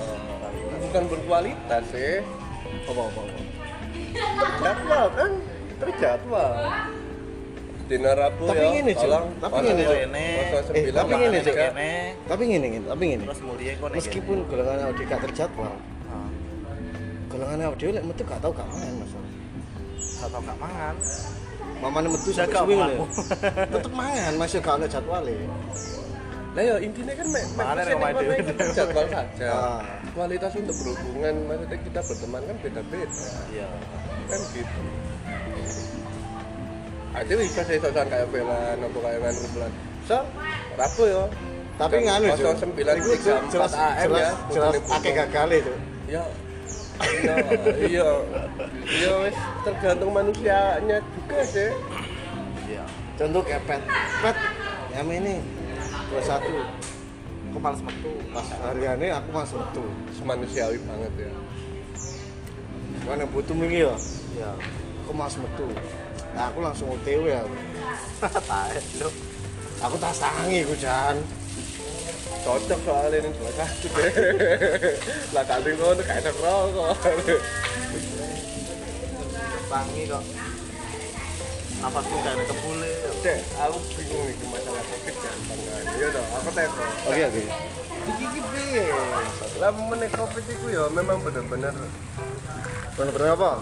[0.84, 2.20] Bukan berkualitas sih.
[2.88, 3.40] Apa apa apa.
[4.58, 5.32] Jadwal kan
[5.78, 6.52] terjadwal.
[7.88, 8.70] Dina Rabu Tapi ya.
[8.70, 9.02] ngene, Cuk.
[9.02, 9.80] tolong Tapi ngene.
[9.80, 11.48] Ini, masuk Eh, sembilan, tapi ngene, Cuk.
[11.48, 11.66] tiga.
[11.70, 13.24] ini Tapi ngene ngene, tapi ngene.
[13.24, 15.72] nih Meskipun golongan audio gak terjadwal,
[16.08, 16.28] Ah,
[17.30, 19.32] golongan audio lek metu gak tau gak main masalah.
[19.98, 20.96] gak tau gak mangan
[21.78, 22.76] Mamane metu sampai suwi.
[23.70, 25.36] Tetep mangan, masih gak ono jadwale.
[26.58, 28.36] Nah ya intinya kan me- me- Makanya mesin rumah itu dewe.
[28.36, 29.48] itu terjadwal saja.
[29.48, 29.82] Ah.
[30.10, 33.30] Kualitas untuk berhubungan, maksudnya kita berteman kan beda-beda.
[33.48, 33.68] iya
[34.26, 34.82] Kan gitu.
[37.14, 39.72] Ada bisa sih sosokan kayak Bella, nopo kayak nganu kumpulan.
[40.06, 40.18] So,
[40.74, 41.24] Rabu ya.
[41.78, 42.54] Tapi nganu, Cuk.
[42.74, 44.32] 09 Iku, Cuk, 34 jelas AM jelas ya.
[44.50, 45.74] jelas akeh gagal itu.
[46.08, 46.24] Ya.
[46.98, 47.36] Iya,
[47.80, 48.10] iya.
[48.84, 51.70] Iya wes tergantung manusianya juga sih.
[52.66, 52.82] iya
[53.14, 53.82] Contoh kayak pet.
[54.20, 54.38] Pet
[54.90, 55.38] yang ini
[56.12, 56.88] 21
[57.48, 59.86] aku males metu pas hariannya aku masuk metu.
[60.22, 61.32] Manusiawi banget ya.
[63.08, 63.96] Mana butuh mingi ya?
[64.36, 64.52] iya
[65.08, 65.68] Aku masuk metu.
[66.36, 67.42] Nah, aku langsung OTW ya.
[69.02, 69.10] lu
[69.78, 71.18] Aku tas tangi ku Jan.
[72.44, 74.12] Cocok soalnya ini dua satu deh.
[75.34, 76.94] Lah kali ngono kayak enak rokok.
[79.68, 80.24] tangi kok
[81.78, 82.92] nafasku gak ada kebule
[83.28, 85.84] Cek, aku bingung nih masalah covid gampang kan.
[86.00, 86.84] Iya dong, aku teko.
[87.12, 87.44] Oke oke.
[88.08, 88.84] Iki iki piye?
[89.60, 91.76] Lah meneh covid iku ya memang bener-bener
[92.96, 93.60] Bener-bener apa?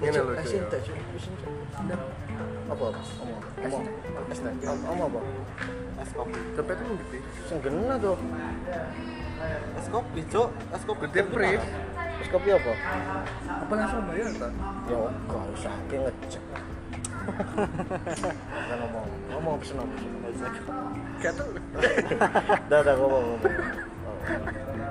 [0.00, 0.32] ngene lho.
[0.32, 0.80] Asin Cuk.
[1.76, 2.00] tak
[2.72, 2.86] Apa?
[3.20, 3.42] Omong.
[3.68, 3.84] Omong.
[4.64, 5.20] Omong apa?
[6.00, 7.16] es kopi Dompet itu gitu.
[7.52, 8.16] Sing genah tuh.
[9.76, 11.62] es kopi cok es kopi Gede brief.
[12.16, 12.72] Terus kopi apa?
[13.44, 14.48] Apa langsung bayar ta?
[14.88, 16.69] Ya gak usah ngecek.
[18.70, 19.06] Ngomong.
[19.30, 19.94] Ngomong pesen apa?
[21.20, 21.48] Gak tau.
[22.66, 23.40] Dah dah ngomong ngomong.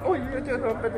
[0.06, 0.92] Oh iya cok dompet.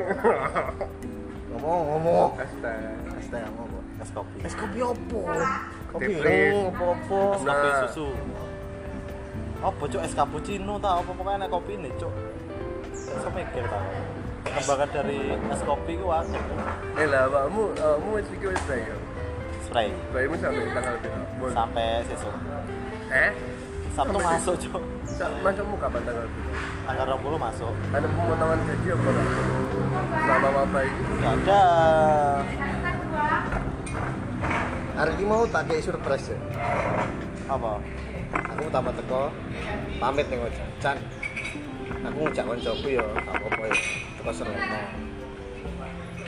[1.51, 2.29] Ngomong ngomong.
[2.37, 2.91] Astaga.
[3.19, 5.21] Es teh ngomong es kopi Es kopi apa?
[5.93, 6.13] Kopi Kopi.
[6.19, 7.19] reng apa-apa.
[7.35, 7.79] es kopi Nah.
[7.85, 8.07] susu
[9.61, 12.09] apa cok es cappuccino tau apa pokoknya enak kopi nih cok
[12.97, 13.85] saya mikir tau
[14.41, 16.39] kembangan dari es kopi ku ada
[16.97, 18.97] Eh lah, awakmu, awakmu wis iki wis bae ya.
[19.71, 21.45] Spray Bayimu sampai tanggal berapa?
[21.55, 22.35] Sampai sesuk
[23.07, 23.31] Eh?
[23.91, 24.83] sabtu masuk cok
[25.41, 26.59] Masukmu kapan tanggal berapa?
[26.83, 29.27] tanggal 20 masuk Ada pemotongan gaji apa enggak?
[30.11, 31.01] Selama wabah ini?
[31.17, 31.63] gak ada
[34.91, 36.37] Hari ini mau tak kayak surprise ya.
[37.47, 37.79] apa
[38.51, 39.31] Aku tambah teko
[39.97, 40.67] pamit nih ngojek.
[40.77, 40.95] Chan.
[42.01, 43.75] Aku ngejak koncoku ya, gak apa-apa ya.
[44.15, 44.79] Teko Serena.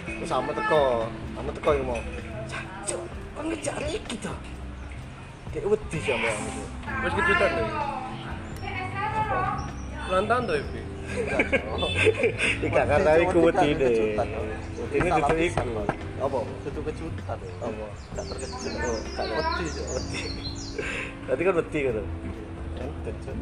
[0.03, 2.01] Terus sama teko, sama teko yang mau.
[3.43, 4.31] Kan ngejak iki to.
[5.51, 6.63] Kayak wedi sama yang itu.
[7.03, 7.51] Wis kejutan
[13.19, 13.91] iku wedi deh.
[13.91, 14.39] Kejutan, ya.
[14.79, 15.83] Wedi ini pisan, iku.
[16.23, 16.39] Apa?
[16.63, 17.85] itu kejutan Apa?
[18.15, 20.21] gak terkejut Oh, gak wedi Wedi.
[21.27, 21.79] Berarti kan wedi
[22.79, 23.35] ente cok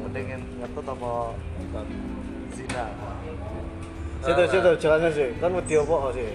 [0.00, 1.12] mendingin ngetut apa
[2.56, 2.84] zina
[4.22, 5.28] Situ situ jalannya sih.
[5.36, 6.28] Kan wedi apa sih?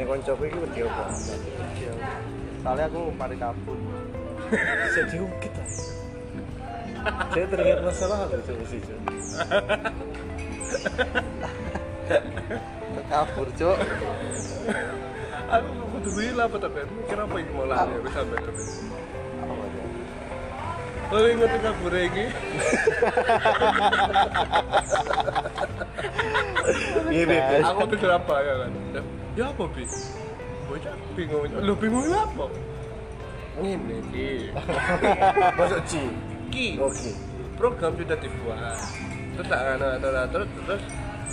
[0.00, 1.12] Ning koncoku iki wedi apa?
[2.64, 3.76] Soalnya aku mari kabur
[4.96, 5.84] Saya diungkit aja.
[7.36, 8.80] Saya teringat masalah loh itu sih.
[8.80, 8.96] Cuk.
[13.12, 13.76] kabur cok
[15.52, 18.62] Aku kudu kuwi lah apa tapi mikir apa iki mau lali aku sampai tapi.
[19.44, 19.80] apa aja
[21.12, 22.24] Oh, ingat kabur iki.
[27.20, 27.36] Ini
[27.68, 28.72] Aku pikir apa ya kan?
[29.40, 29.88] Ya apa bi?
[30.68, 31.48] Bocah bingung.
[31.64, 32.44] Lu bingung apa?
[33.56, 34.52] Ngene iki.
[35.56, 36.12] masuk Ci.
[36.52, 36.76] Ki.
[36.76, 37.16] Oke.
[37.56, 38.76] Program sudah dibuat.
[39.40, 40.84] Terus tak ana ana terus terus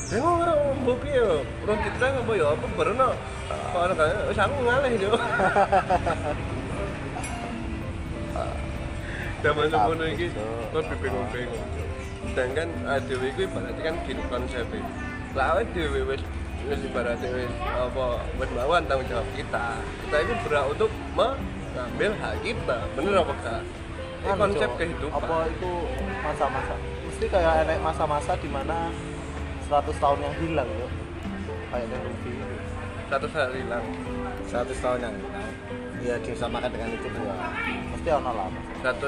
[0.07, 1.43] Bingung ora mbok piye yo?
[1.67, 3.11] Urung kita apa ya apa baru no.
[3.75, 5.11] Kok ana kan wis aku ngalih yo.
[9.43, 10.31] Zaman semono iki
[10.71, 11.59] lebih bingung-bingung.
[12.31, 14.79] Sedangkan ADW itu ibaratnya kan gini konsepnya.
[15.35, 16.23] Lah dhewe wis
[16.65, 18.05] wis ibaratnya wis apa
[18.41, 19.65] wis melawan tanggung jawab kita.
[20.07, 22.77] Kita itu berhak untuk mengambil hak kita.
[22.97, 23.61] Bener apa enggak?
[24.17, 25.13] Ini Anu, konsep kehidupan.
[25.13, 25.71] apa itu
[26.25, 26.75] masa-masa
[27.17, 28.93] mesti kayak enek masa-masa di mana
[29.65, 30.87] 100 tahun yang hilang yo
[31.73, 32.37] kayak yang movie
[33.09, 33.85] satu hari hilang
[34.45, 35.15] 100 tahun yang
[36.05, 37.35] ya disamakan dengan itu ya.
[37.89, 38.47] mesti ono lah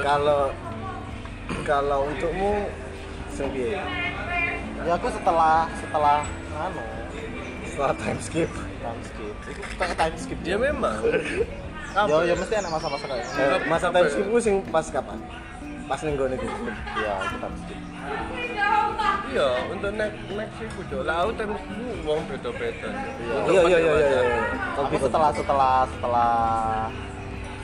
[0.02, 0.50] kalau
[1.62, 2.66] kalau untukmu
[3.30, 3.78] sendiri
[4.82, 6.26] ya aku setelah setelah
[6.58, 6.82] anu
[7.80, 8.50] setelah time skip.
[8.52, 9.34] Time skip.
[9.48, 10.56] Itu kayak time skip dia.
[10.60, 11.00] memang.
[11.96, 13.24] Ya ya mesti ada masa-masa kayak.
[13.24, 15.16] Eh, masa time skip ku sing pas kapan?
[15.88, 16.46] Pas ning gone iku
[17.00, 17.78] ya itu time skip.
[19.32, 21.00] Iya untuk next next itu cok.
[21.08, 23.36] Lah aku time itu uang beda beda iya.
[23.48, 24.22] Iya iya iya iya.
[24.76, 26.32] aku setelah setelah setelah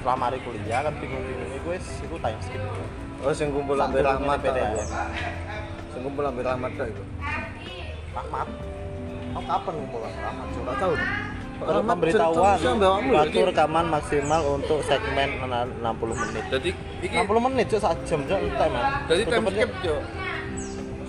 [0.01, 2.63] setelah mari kuliah kan bingung-bingung itu wes itu time skip.
[3.21, 4.81] Oh sing kumpul durunge rahmat tok iku.
[5.93, 7.05] sing kumpul ambil rahmat iku?
[8.17, 8.49] Rahmat
[9.37, 10.95] oh kapan ngumpul Rahmat coba Gak tahu.
[11.57, 12.59] Pemberitahuan
[13.11, 15.81] waktu rekaman maksimal untuk segmen 60
[16.13, 16.69] menit jadi
[17.01, 19.85] iki 60 menit cok sak jam cok entek man jadi time skip aja.
[19.85, 20.01] cok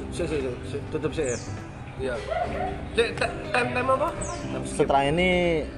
[0.07, 1.38] Si si si tutup sih ya.
[1.99, 2.15] iya
[2.95, 3.07] Cek,
[3.51, 4.09] time time apa
[4.63, 5.30] setelah ini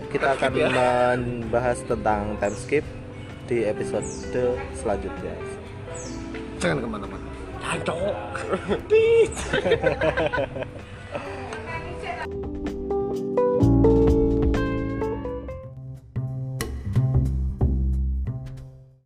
[0.08, 0.70] kita Time akan ya.
[0.70, 2.86] membahas tentang time skip
[3.45, 4.06] di episode
[4.74, 5.34] selanjutnya
[6.60, 7.26] Jangan ke mana-mana.
[7.82, 8.34] Cok.